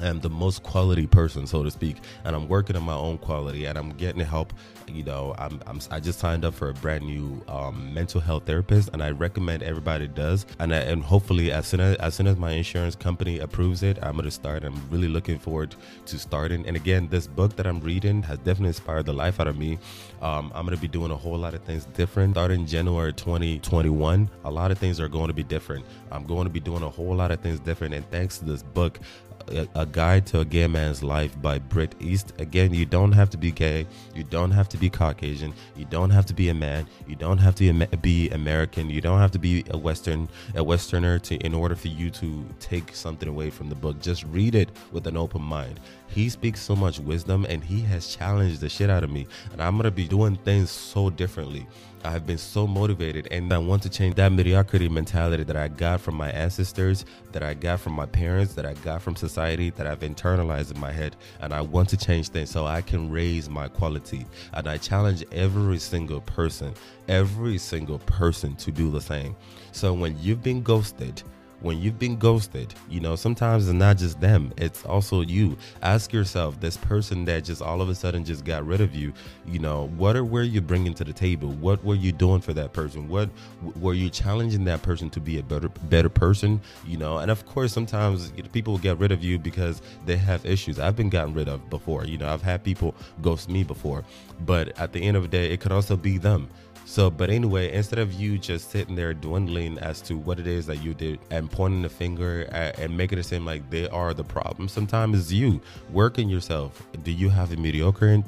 am 0.00 0.20
the 0.20 0.30
most 0.30 0.62
quality 0.62 1.06
person, 1.06 1.46
so 1.46 1.62
to 1.62 1.70
speak, 1.70 1.96
and 2.24 2.34
I'm 2.34 2.48
working 2.48 2.76
on 2.76 2.82
my 2.82 2.94
own 2.94 3.18
quality, 3.18 3.66
and 3.66 3.78
I'm 3.78 3.90
getting 3.90 4.20
help. 4.20 4.52
You 4.86 5.04
know, 5.04 5.34
I'm, 5.38 5.60
I'm 5.66 5.80
i 5.90 6.00
just 6.00 6.18
signed 6.18 6.44
up 6.44 6.54
for 6.54 6.70
a 6.70 6.74
brand 6.74 7.04
new 7.04 7.42
um, 7.48 7.92
mental 7.92 8.20
health 8.20 8.44
therapist, 8.46 8.90
and 8.92 9.02
I 9.02 9.10
recommend 9.10 9.62
everybody 9.62 10.08
does. 10.08 10.46
And 10.58 10.74
I, 10.74 10.78
and 10.78 11.02
hopefully, 11.02 11.52
as 11.52 11.66
soon 11.66 11.80
as 11.80 11.96
as 11.96 12.14
soon 12.14 12.26
as 12.26 12.36
my 12.36 12.52
insurance 12.52 12.96
company 12.96 13.38
approves 13.38 13.82
it, 13.82 13.98
I'm 14.02 14.16
gonna 14.16 14.30
start. 14.30 14.64
I'm 14.64 14.80
really 14.90 15.08
looking 15.08 15.38
forward 15.38 15.74
to 16.06 16.18
starting. 16.18 16.66
And 16.66 16.76
again, 16.76 17.08
this 17.08 17.26
book 17.26 17.56
that 17.56 17.66
I'm 17.66 17.80
reading 17.80 18.22
has 18.22 18.38
definitely 18.38 18.68
inspired 18.68 19.06
the 19.06 19.12
life 19.12 19.40
out 19.40 19.46
of 19.46 19.58
me. 19.58 19.78
Um, 20.22 20.50
I'm 20.54 20.64
gonna 20.64 20.76
be 20.78 20.88
doing 20.88 21.10
a 21.10 21.16
whole 21.16 21.36
lot 21.36 21.54
of 21.54 21.62
things 21.64 21.84
different. 21.86 22.34
Starting 22.34 22.66
January 22.66 23.12
2021, 23.12 24.30
a 24.44 24.50
lot 24.50 24.70
of 24.70 24.78
things 24.78 25.00
are 25.00 25.08
going 25.08 25.28
to 25.28 25.34
be 25.34 25.42
different. 25.42 25.84
I'm 26.10 26.24
going 26.24 26.44
to 26.44 26.50
be 26.50 26.60
doing 26.60 26.82
a 26.82 26.88
whole 26.88 27.14
lot 27.14 27.30
of 27.30 27.40
things 27.40 27.60
different, 27.60 27.94
and 27.94 28.08
thanks 28.10 28.38
to 28.38 28.44
this 28.44 28.62
book, 28.62 28.98
a, 29.74 29.86
Guide 29.86 30.26
to 30.26 30.40
a 30.40 30.44
Gay 30.44 30.66
Man's 30.66 31.02
Life 31.02 31.40
by 31.40 31.58
Brit 31.58 31.94
East. 32.00 32.32
Again, 32.38 32.74
you 32.74 32.86
don't 32.86 33.12
have 33.12 33.30
to 33.30 33.36
be 33.36 33.50
gay, 33.50 33.86
you 34.14 34.24
don't 34.24 34.50
have 34.50 34.68
to 34.70 34.76
be 34.76 34.90
Caucasian, 34.90 35.52
you 35.76 35.84
don't 35.86 36.10
have 36.10 36.26
to 36.26 36.34
be 36.34 36.48
a 36.48 36.54
man, 36.54 36.86
you 37.06 37.16
don't 37.16 37.38
have 37.38 37.54
to 37.56 37.72
be 38.00 38.30
American, 38.30 38.90
you 38.90 39.00
don't 39.00 39.18
have 39.18 39.30
to 39.32 39.38
be 39.38 39.64
a 39.70 39.78
Western 39.78 40.28
a 40.54 40.62
Westerner 40.62 41.18
to 41.20 41.36
in 41.36 41.54
order 41.54 41.74
for 41.74 41.88
you 41.88 42.10
to 42.10 42.44
take 42.60 42.94
something 42.94 43.28
away 43.28 43.50
from 43.50 43.68
the 43.68 43.74
book. 43.74 44.00
Just 44.00 44.24
read 44.24 44.54
it 44.54 44.70
with 44.92 45.06
an 45.06 45.16
open 45.16 45.42
mind. 45.42 45.80
He 46.08 46.28
speaks 46.28 46.60
so 46.60 46.74
much 46.74 46.98
wisdom 46.98 47.46
and 47.48 47.62
he 47.62 47.80
has 47.82 48.14
challenged 48.14 48.60
the 48.60 48.68
shit 48.68 48.90
out 48.90 49.04
of 49.04 49.10
me. 49.10 49.26
And 49.52 49.62
I'm 49.62 49.76
gonna 49.76 49.90
be 49.90 50.08
doing 50.08 50.36
things 50.36 50.70
so 50.70 51.10
differently. 51.10 51.66
I've 52.04 52.26
been 52.26 52.38
so 52.38 52.66
motivated 52.66 53.28
and 53.30 53.52
I 53.52 53.58
want 53.58 53.82
to 53.82 53.88
change 53.88 54.14
that 54.16 54.32
mediocrity 54.32 54.88
mentality 54.88 55.44
that 55.44 55.56
I 55.56 55.68
got 55.68 56.00
from 56.00 56.14
my 56.14 56.30
ancestors, 56.30 57.04
that 57.32 57.42
I 57.42 57.54
got 57.54 57.80
from 57.80 57.94
my 57.94 58.06
parents, 58.06 58.54
that 58.54 58.64
I 58.64 58.74
got 58.74 59.02
from 59.02 59.16
society, 59.16 59.70
that 59.70 59.86
I've 59.86 60.00
internalized 60.00 60.74
in 60.74 60.80
my 60.80 60.92
head. 60.92 61.16
And 61.40 61.52
I 61.52 61.60
want 61.60 61.88
to 61.90 61.96
change 61.96 62.28
things 62.28 62.50
so 62.50 62.66
I 62.66 62.82
can 62.82 63.10
raise 63.10 63.48
my 63.48 63.68
quality. 63.68 64.26
And 64.52 64.68
I 64.68 64.78
challenge 64.78 65.24
every 65.32 65.78
single 65.78 66.20
person, 66.22 66.74
every 67.08 67.58
single 67.58 67.98
person 68.00 68.54
to 68.56 68.70
do 68.70 68.90
the 68.90 69.00
same. 69.00 69.36
So 69.72 69.92
when 69.92 70.16
you've 70.18 70.42
been 70.42 70.62
ghosted, 70.62 71.22
when 71.60 71.78
you've 71.78 71.98
been 71.98 72.16
ghosted, 72.16 72.72
you 72.88 73.00
know, 73.00 73.16
sometimes 73.16 73.68
it's 73.68 73.74
not 73.74 73.96
just 73.96 74.20
them, 74.20 74.52
it's 74.56 74.84
also 74.84 75.22
you. 75.22 75.56
Ask 75.82 76.12
yourself, 76.12 76.60
this 76.60 76.76
person 76.76 77.24
that 77.24 77.44
just 77.44 77.60
all 77.60 77.82
of 77.82 77.88
a 77.88 77.94
sudden 77.94 78.24
just 78.24 78.44
got 78.44 78.64
rid 78.64 78.80
of 78.80 78.94
you, 78.94 79.12
you 79.46 79.58
know, 79.58 79.88
what 79.96 80.16
are 80.16 80.24
where 80.24 80.44
you 80.44 80.60
bringing 80.60 80.94
to 80.94 81.04
the 81.04 81.12
table? 81.12 81.48
What 81.48 81.84
were 81.84 81.94
you 81.94 82.12
doing 82.12 82.40
for 82.40 82.52
that 82.54 82.72
person? 82.72 83.08
What 83.08 83.30
were 83.80 83.94
you 83.94 84.08
challenging 84.08 84.64
that 84.64 84.82
person 84.82 85.10
to 85.10 85.20
be 85.20 85.38
a 85.38 85.42
better 85.42 85.68
better 85.68 86.08
person? 86.08 86.60
You 86.86 86.98
know, 86.98 87.18
and 87.18 87.30
of 87.30 87.44
course, 87.46 87.72
sometimes 87.72 88.32
you 88.36 88.42
know, 88.42 88.48
people 88.50 88.78
get 88.78 88.98
rid 88.98 89.10
of 89.10 89.24
you 89.24 89.38
because 89.38 89.82
they 90.06 90.16
have 90.16 90.46
issues. 90.46 90.78
I've 90.78 90.96
been 90.96 91.10
gotten 91.10 91.34
rid 91.34 91.48
of 91.48 91.68
before. 91.70 92.04
You 92.04 92.18
know, 92.18 92.28
I've 92.28 92.42
had 92.42 92.62
people 92.62 92.94
ghost 93.20 93.48
me 93.48 93.64
before, 93.64 94.04
but 94.44 94.78
at 94.78 94.92
the 94.92 95.02
end 95.02 95.16
of 95.16 95.22
the 95.22 95.28
day, 95.28 95.50
it 95.50 95.60
could 95.60 95.72
also 95.72 95.96
be 95.96 96.18
them 96.18 96.48
so, 96.88 97.10
but 97.10 97.28
anyway, 97.28 97.70
instead 97.70 97.98
of 97.98 98.14
you 98.14 98.38
just 98.38 98.70
sitting 98.70 98.94
there 98.94 99.12
dwindling 99.12 99.78
as 99.78 100.00
to 100.00 100.16
what 100.16 100.40
it 100.40 100.46
is 100.46 100.64
that 100.68 100.82
you 100.82 100.94
did 100.94 101.18
and 101.30 101.50
pointing 101.50 101.82
the 101.82 101.90
finger 101.90 102.48
at, 102.50 102.78
and 102.78 102.96
making 102.96 103.18
it 103.18 103.24
seem 103.24 103.44
like 103.44 103.68
they 103.68 103.86
are 103.90 104.14
the 104.14 104.24
problem, 104.24 104.68
sometimes 104.68 105.20
it's 105.20 105.30
you 105.30 105.60
working 105.92 106.30
yourself. 106.30 106.82
Do 107.02 107.12
you 107.12 107.28
have 107.28 107.52
a 107.52 107.56
mediocre 107.56 108.22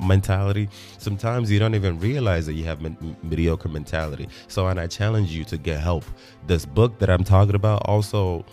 mentality? 0.00 0.68
Sometimes 0.98 1.50
you 1.50 1.58
don't 1.58 1.74
even 1.74 1.98
realize 1.98 2.46
that 2.46 2.52
you 2.52 2.62
have 2.66 2.80
mediocre 3.24 3.68
mentality. 3.68 4.28
So, 4.46 4.68
and 4.68 4.78
I 4.78 4.86
challenge 4.86 5.32
you 5.32 5.44
to 5.46 5.58
get 5.58 5.80
help. 5.80 6.04
This 6.46 6.64
book 6.64 6.96
that 7.00 7.10
I'm 7.10 7.24
talking 7.24 7.56
about 7.56 7.82
also 7.86 8.44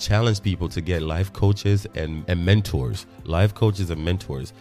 challenge 0.00 0.42
people 0.42 0.68
to 0.70 0.80
get 0.80 1.02
life 1.02 1.32
coaches 1.32 1.86
and, 1.94 2.24
and 2.26 2.44
mentors, 2.44 3.06
life 3.24 3.54
coaches 3.54 3.88
and 3.90 4.04
mentors 4.04 4.52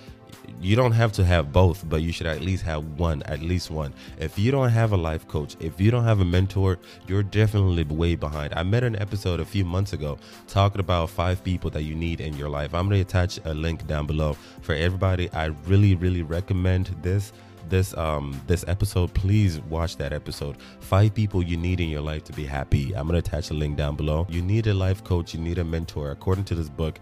you 0.61 0.75
don't 0.75 0.91
have 0.91 1.11
to 1.13 1.25
have 1.25 1.51
both, 1.51 1.87
but 1.87 2.01
you 2.01 2.11
should 2.11 2.27
at 2.27 2.41
least 2.41 2.63
have 2.63 2.83
one, 2.99 3.23
at 3.23 3.41
least 3.41 3.71
one. 3.71 3.93
If 4.19 4.37
you 4.37 4.51
don't 4.51 4.69
have 4.69 4.91
a 4.91 4.97
life 4.97 5.27
coach, 5.27 5.55
if 5.59 5.79
you 5.79 5.91
don't 5.91 6.03
have 6.03 6.21
a 6.21 6.25
mentor, 6.25 6.79
you're 7.07 7.23
definitely 7.23 7.83
way 7.83 8.15
behind. 8.15 8.53
I 8.55 8.63
met 8.63 8.83
an 8.83 8.95
episode 8.99 9.39
a 9.39 9.45
few 9.45 9.65
months 9.65 9.93
ago 9.93 10.17
talking 10.47 10.79
about 10.79 11.09
five 11.09 11.43
people 11.43 11.69
that 11.71 11.83
you 11.83 11.95
need 11.95 12.21
in 12.21 12.35
your 12.35 12.49
life. 12.49 12.73
I'm 12.73 12.87
going 12.87 12.97
to 12.97 13.07
attach 13.07 13.39
a 13.45 13.53
link 13.53 13.85
down 13.87 14.07
below 14.07 14.37
for 14.61 14.73
everybody. 14.73 15.31
I 15.31 15.45
really, 15.67 15.95
really 15.95 16.23
recommend 16.23 16.87
this 17.01 17.31
this 17.69 17.95
um 17.97 18.39
this 18.47 18.63
episode 18.67 19.13
please 19.13 19.59
watch 19.61 19.97
that 19.97 20.13
episode 20.13 20.55
five 20.79 21.13
people 21.13 21.41
you 21.41 21.57
need 21.57 21.79
in 21.79 21.89
your 21.89 22.01
life 22.01 22.23
to 22.23 22.33
be 22.33 22.45
happy 22.45 22.95
i'm 22.95 23.07
gonna 23.07 23.19
attach 23.19 23.49
a 23.49 23.53
link 23.53 23.75
down 23.75 23.95
below 23.95 24.25
you 24.29 24.41
need 24.41 24.67
a 24.67 24.73
life 24.73 25.03
coach 25.03 25.33
you 25.33 25.39
need 25.39 25.57
a 25.57 25.63
mentor 25.63 26.11
according 26.11 26.43
to 26.43 26.55
this 26.55 26.69
book 26.69 26.99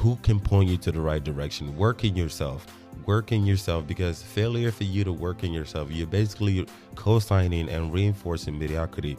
who 0.00 0.16
can 0.22 0.40
point 0.40 0.66
you 0.66 0.78
to 0.78 0.90
the 0.90 1.00
right 1.00 1.22
direction. 1.22 1.76
Work 1.76 2.04
in 2.04 2.16
yourself. 2.16 2.66
Work 3.04 3.32
in 3.32 3.44
yourself 3.44 3.86
because 3.86 4.22
failure 4.22 4.72
for 4.72 4.84
you 4.84 5.04
to 5.04 5.12
work 5.12 5.44
in 5.44 5.52
yourself, 5.52 5.90
you're 5.90 6.06
basically 6.06 6.66
co 6.94 7.18
signing 7.18 7.68
and 7.68 7.92
reinforcing 7.92 8.58
mediocrity. 8.58 9.18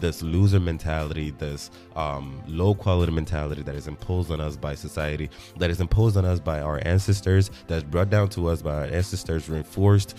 This 0.00 0.22
loser 0.22 0.58
mentality, 0.58 1.32
this 1.32 1.70
um, 1.96 2.42
low 2.48 2.74
quality 2.74 3.12
mentality 3.12 3.60
that 3.60 3.74
is 3.74 3.88
imposed 3.88 4.30
on 4.30 4.40
us 4.40 4.56
by 4.56 4.74
society, 4.74 5.28
that 5.58 5.68
is 5.68 5.82
imposed 5.82 6.16
on 6.16 6.24
us 6.24 6.40
by 6.40 6.62
our 6.62 6.80
ancestors, 6.86 7.50
that's 7.66 7.84
brought 7.84 8.08
down 8.08 8.30
to 8.30 8.48
us 8.48 8.62
by 8.62 8.74
our 8.74 8.84
ancestors, 8.84 9.50
reinforced 9.50 10.16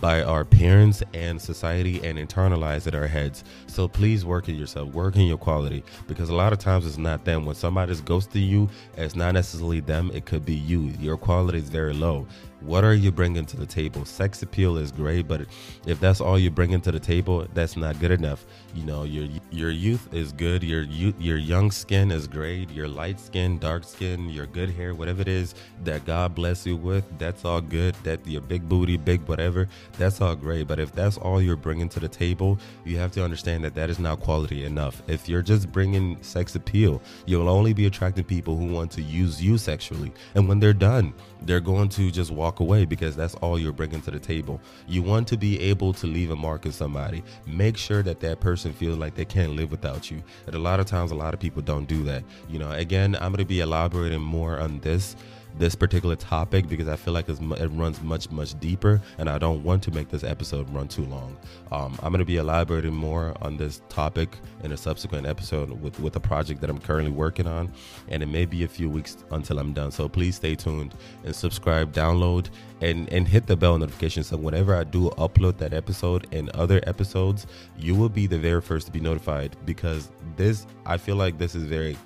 by 0.00 0.22
our 0.22 0.44
parents 0.44 1.02
and 1.14 1.40
society 1.40 2.04
and 2.04 2.18
internalize 2.18 2.86
in 2.86 2.94
our 2.94 3.06
heads. 3.06 3.44
So 3.66 3.88
please 3.88 4.24
work 4.24 4.48
in 4.48 4.56
yourself, 4.56 4.92
work 4.92 5.16
in 5.16 5.22
your 5.22 5.38
quality 5.38 5.84
because 6.06 6.28
a 6.28 6.34
lot 6.34 6.52
of 6.52 6.58
times 6.58 6.86
it's 6.86 6.98
not 6.98 7.24
them. 7.24 7.44
When 7.44 7.54
somebody's 7.54 8.00
ghosting 8.00 8.46
you, 8.46 8.68
it's 8.96 9.16
not 9.16 9.34
necessarily 9.34 9.80
them, 9.80 10.10
it 10.14 10.26
could 10.26 10.44
be 10.44 10.54
you. 10.54 10.92
Your 11.00 11.16
quality 11.16 11.58
is 11.58 11.68
very 11.68 11.94
low. 11.94 12.26
What 12.66 12.82
are 12.82 12.94
you 12.94 13.12
bringing 13.12 13.46
to 13.46 13.56
the 13.56 13.64
table? 13.64 14.04
Sex 14.04 14.42
appeal 14.42 14.76
is 14.76 14.90
great, 14.90 15.28
but 15.28 15.42
if 15.86 16.00
that's 16.00 16.20
all 16.20 16.36
you're 16.36 16.50
bringing 16.50 16.80
to 16.80 16.90
the 16.90 16.98
table, 16.98 17.46
that's 17.54 17.76
not 17.76 18.00
good 18.00 18.10
enough. 18.10 18.44
You 18.74 18.82
know, 18.84 19.04
your 19.04 19.28
your 19.52 19.70
youth 19.70 20.12
is 20.12 20.32
good. 20.32 20.64
Your 20.64 20.82
your 20.82 21.36
young 21.36 21.70
skin 21.70 22.10
is 22.10 22.26
great. 22.26 22.68
Your 22.72 22.88
light 22.88 23.20
skin, 23.20 23.58
dark 23.58 23.84
skin, 23.84 24.28
your 24.28 24.46
good 24.46 24.70
hair, 24.70 24.96
whatever 24.96 25.22
it 25.22 25.28
is 25.28 25.54
that 25.84 26.04
God 26.04 26.34
bless 26.34 26.66
you 26.66 26.76
with, 26.76 27.04
that's 27.20 27.44
all 27.44 27.60
good. 27.60 27.94
That 28.02 28.26
your 28.26 28.40
big 28.40 28.68
booty, 28.68 28.96
big 28.96 29.20
whatever, 29.28 29.68
that's 29.96 30.20
all 30.20 30.34
great. 30.34 30.66
But 30.66 30.80
if 30.80 30.92
that's 30.92 31.18
all 31.18 31.40
you're 31.40 31.54
bringing 31.54 31.88
to 31.90 32.00
the 32.00 32.08
table, 32.08 32.58
you 32.84 32.98
have 32.98 33.12
to 33.12 33.22
understand 33.22 33.62
that 33.62 33.76
that 33.76 33.90
is 33.90 34.00
not 34.00 34.18
quality 34.18 34.64
enough. 34.64 35.02
If 35.06 35.28
you're 35.28 35.40
just 35.40 35.70
bringing 35.70 36.20
sex 36.20 36.56
appeal, 36.56 37.00
you'll 37.26 37.48
only 37.48 37.74
be 37.74 37.86
attracting 37.86 38.24
people 38.24 38.56
who 38.56 38.66
want 38.66 38.90
to 38.92 39.02
use 39.02 39.40
you 39.40 39.56
sexually, 39.56 40.12
and 40.34 40.48
when 40.48 40.58
they're 40.58 40.72
done, 40.72 41.14
they're 41.46 41.60
going 41.60 41.88
to 41.90 42.10
just 42.10 42.30
walk 42.30 42.60
away 42.60 42.84
because 42.84 43.16
that's 43.16 43.34
all 43.36 43.58
you're 43.58 43.72
bringing 43.72 44.00
to 44.02 44.10
the 44.10 44.18
table. 44.18 44.60
You 44.86 45.02
want 45.02 45.28
to 45.28 45.36
be 45.36 45.60
able 45.60 45.92
to 45.94 46.06
leave 46.06 46.30
a 46.30 46.36
mark 46.36 46.66
in 46.66 46.72
somebody. 46.72 47.22
Make 47.46 47.76
sure 47.76 48.02
that 48.02 48.20
that 48.20 48.40
person 48.40 48.72
feels 48.72 48.98
like 48.98 49.14
they 49.14 49.24
can't 49.24 49.52
live 49.52 49.70
without 49.70 50.10
you. 50.10 50.22
And 50.46 50.54
a 50.54 50.58
lot 50.58 50.80
of 50.80 50.86
times, 50.86 51.10
a 51.10 51.14
lot 51.14 51.34
of 51.34 51.40
people 51.40 51.62
don't 51.62 51.86
do 51.86 52.02
that. 52.04 52.24
You 52.48 52.58
know, 52.58 52.70
again, 52.72 53.14
I'm 53.16 53.32
going 53.32 53.38
to 53.38 53.44
be 53.44 53.60
elaborating 53.60 54.20
more 54.20 54.58
on 54.58 54.80
this 54.80 55.16
this 55.58 55.74
particular 55.74 56.16
topic 56.16 56.68
because 56.68 56.88
I 56.88 56.96
feel 56.96 57.14
like 57.14 57.28
it 57.28 57.38
runs 57.40 58.02
much, 58.02 58.30
much 58.30 58.58
deeper, 58.60 59.00
and 59.18 59.28
I 59.28 59.38
don't 59.38 59.62
want 59.62 59.82
to 59.84 59.90
make 59.90 60.08
this 60.08 60.24
episode 60.24 60.68
run 60.70 60.88
too 60.88 61.04
long. 61.04 61.36
Um, 61.72 61.98
I'm 62.02 62.12
going 62.12 62.18
to 62.18 62.24
be 62.24 62.36
elaborating 62.36 62.94
more 62.94 63.34
on 63.40 63.56
this 63.56 63.80
topic 63.88 64.36
in 64.62 64.72
a 64.72 64.76
subsequent 64.76 65.26
episode 65.26 65.70
with, 65.80 65.98
with 66.00 66.16
a 66.16 66.20
project 66.20 66.60
that 66.60 66.70
I'm 66.70 66.78
currently 66.78 67.12
working 67.12 67.46
on, 67.46 67.72
and 68.08 68.22
it 68.22 68.26
may 68.26 68.44
be 68.44 68.64
a 68.64 68.68
few 68.68 68.90
weeks 68.90 69.16
until 69.30 69.58
I'm 69.58 69.72
done. 69.72 69.90
So 69.90 70.08
please 70.08 70.36
stay 70.36 70.54
tuned 70.54 70.94
and 71.24 71.34
subscribe, 71.34 71.92
download, 71.92 72.48
and, 72.80 73.10
and 73.12 73.26
hit 73.26 73.46
the 73.46 73.56
bell 73.56 73.78
notification 73.78 74.22
so 74.22 74.36
whenever 74.36 74.74
I 74.74 74.84
do 74.84 75.10
upload 75.10 75.56
that 75.58 75.72
episode 75.72 76.26
and 76.32 76.50
other 76.50 76.80
episodes, 76.86 77.46
you 77.78 77.94
will 77.94 78.08
be 78.08 78.26
the 78.26 78.38
very 78.38 78.60
first 78.60 78.86
to 78.86 78.92
be 78.92 79.00
notified 79.00 79.56
because 79.64 80.10
this, 80.36 80.66
I 80.84 80.96
feel 80.96 81.16
like 81.16 81.38
this 81.38 81.54
is 81.54 81.64
very 81.64 81.96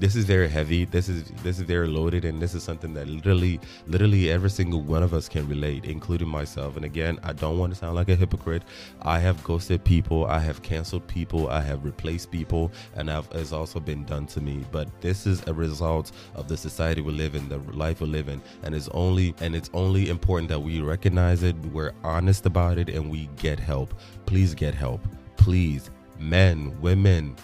this 0.00 0.16
is 0.16 0.24
very 0.24 0.48
heavy. 0.48 0.86
This 0.86 1.10
is 1.10 1.24
this 1.42 1.58
is 1.58 1.64
very 1.64 1.86
loaded, 1.86 2.24
and 2.24 2.40
this 2.40 2.54
is 2.54 2.62
something 2.62 2.94
that 2.94 3.06
literally, 3.06 3.60
literally 3.86 4.30
every 4.30 4.48
single 4.48 4.80
one 4.80 5.02
of 5.02 5.12
us 5.12 5.28
can 5.28 5.46
relate, 5.46 5.84
including 5.84 6.26
myself. 6.26 6.76
And 6.76 6.86
again, 6.86 7.18
I 7.22 7.34
don't 7.34 7.58
want 7.58 7.74
to 7.74 7.78
sound 7.78 7.96
like 7.96 8.08
a 8.08 8.16
hypocrite. 8.16 8.62
I 9.02 9.18
have 9.18 9.44
ghosted 9.44 9.84
people, 9.84 10.24
I 10.24 10.38
have 10.38 10.62
canceled 10.62 11.06
people, 11.06 11.50
I 11.50 11.60
have 11.60 11.84
replaced 11.84 12.30
people, 12.30 12.72
and 12.96 13.10
I've, 13.10 13.28
it's 13.32 13.52
also 13.52 13.78
been 13.78 14.04
done 14.06 14.26
to 14.28 14.40
me. 14.40 14.64
But 14.72 14.88
this 15.02 15.26
is 15.26 15.46
a 15.46 15.52
result 15.52 16.12
of 16.34 16.48
the 16.48 16.56
society 16.56 17.02
we 17.02 17.12
live 17.12 17.34
in, 17.34 17.50
the 17.50 17.58
life 17.58 18.00
we 18.00 18.08
live 18.08 18.30
in, 18.30 18.40
and 18.62 18.74
it's 18.74 18.88
only 18.92 19.34
and 19.42 19.54
it's 19.54 19.68
only 19.74 20.08
important 20.08 20.48
that 20.48 20.60
we 20.60 20.80
recognize 20.80 21.42
it, 21.42 21.54
we're 21.74 21.92
honest 22.02 22.46
about 22.46 22.78
it, 22.78 22.88
and 22.88 23.10
we 23.10 23.28
get 23.36 23.60
help. 23.60 23.92
Please 24.24 24.54
get 24.54 24.74
help. 24.74 25.02
Please, 25.36 25.90
men, 26.18 26.74
women 26.80 27.36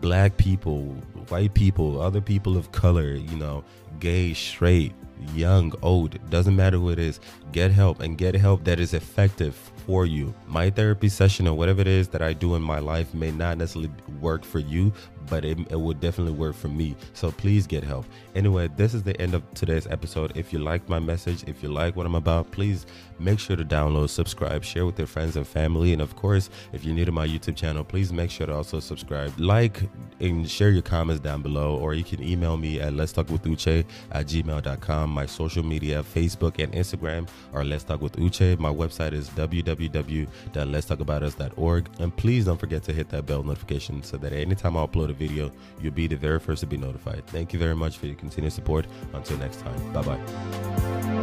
black 0.00 0.36
people, 0.36 0.82
white 1.28 1.54
people, 1.54 2.00
other 2.00 2.20
people 2.20 2.56
of 2.56 2.72
color, 2.72 3.12
you 3.12 3.36
know, 3.36 3.64
gay, 3.98 4.34
straight, 4.34 4.92
young, 5.34 5.72
old, 5.82 6.18
doesn't 6.30 6.56
matter 6.56 6.78
who 6.78 6.90
it 6.90 6.98
is, 6.98 7.20
get 7.52 7.70
help 7.70 8.00
and 8.00 8.16
get 8.16 8.34
help 8.34 8.64
that 8.64 8.80
is 8.80 8.94
effective 8.94 9.54
for 9.86 10.06
you. 10.06 10.34
My 10.46 10.70
therapy 10.70 11.08
session 11.08 11.46
or 11.46 11.56
whatever 11.56 11.80
it 11.80 11.86
is 11.86 12.08
that 12.08 12.22
I 12.22 12.32
do 12.32 12.54
in 12.54 12.62
my 12.62 12.78
life 12.78 13.12
may 13.12 13.30
not 13.30 13.58
necessarily 13.58 13.90
work 14.20 14.44
for 14.44 14.58
you, 14.58 14.92
but 15.30 15.44
it, 15.44 15.58
it 15.70 15.80
would 15.80 16.00
definitely 16.00 16.34
work 16.34 16.54
for 16.54 16.68
me. 16.68 16.94
So 17.14 17.30
please 17.30 17.66
get 17.66 17.84
help. 17.84 18.04
Anyway, 18.34 18.68
this 18.76 18.92
is 18.92 19.02
the 19.02 19.18
end 19.20 19.34
of 19.34 19.42
today's 19.54 19.86
episode. 19.86 20.36
If 20.36 20.52
you 20.52 20.58
like 20.58 20.86
my 20.88 20.98
message, 20.98 21.44
if 21.46 21.62
you 21.62 21.70
like 21.70 21.94
what 21.96 22.04
I'm 22.06 22.16
about, 22.16 22.50
please 22.50 22.84
make 23.18 23.38
sure 23.38 23.56
to 23.56 23.64
download, 23.64 24.10
subscribe, 24.10 24.64
share 24.64 24.84
with 24.86 24.98
your 24.98 25.06
friends 25.06 25.36
and 25.36 25.46
family. 25.46 25.92
And 25.92 26.02
of 26.02 26.16
course, 26.16 26.50
if 26.72 26.84
you're 26.84 26.94
new 26.94 27.04
to 27.04 27.12
my 27.12 27.26
YouTube 27.26 27.56
channel, 27.56 27.84
please 27.84 28.12
make 28.12 28.30
sure 28.30 28.46
to 28.46 28.54
also 28.54 28.80
subscribe, 28.80 29.32
like, 29.38 29.82
and 30.20 30.50
share 30.50 30.70
your 30.70 30.82
comments 30.82 31.22
down 31.22 31.42
below. 31.42 31.76
Or 31.76 31.94
you 31.94 32.04
can 32.04 32.22
email 32.22 32.56
me 32.56 32.80
at 32.80 32.94
let's 32.94 33.12
talk 33.12 33.28
with 33.30 33.42
Uche 33.44 33.84
at 34.12 34.26
gmail.com. 34.26 35.10
My 35.10 35.26
social 35.26 35.64
media, 35.64 36.02
Facebook 36.02 36.62
and 36.62 36.72
Instagram 36.72 37.28
are 37.52 37.64
Let's 37.64 37.84
Talk 37.84 38.00
with 38.02 38.16
Uche. 38.16 38.58
My 38.58 38.70
website 38.70 39.12
is 39.12 39.28
www.letstalkaboutus.org. 39.30 41.88
And 41.98 42.16
please 42.16 42.44
don't 42.46 42.58
forget 42.58 42.82
to 42.84 42.92
hit 42.92 43.08
that 43.10 43.26
bell 43.26 43.42
notification 43.42 44.02
so 44.02 44.16
that 44.18 44.32
anytime 44.32 44.76
I 44.76 44.86
upload 44.86 45.10
a 45.10 45.14
video, 45.20 45.52
you'll 45.80 45.92
be 46.02 46.08
the 46.08 46.16
very 46.16 46.40
first 46.40 46.60
to 46.60 46.66
be 46.66 46.76
notified. 46.76 47.22
Thank 47.28 47.52
you 47.52 47.58
very 47.58 47.76
much 47.76 47.98
for 47.98 48.06
your 48.06 48.16
continued 48.16 48.52
support. 48.52 48.86
Until 49.12 49.38
next 49.38 49.60
time, 49.60 49.92
bye 49.92 50.02
bye. 50.02 51.19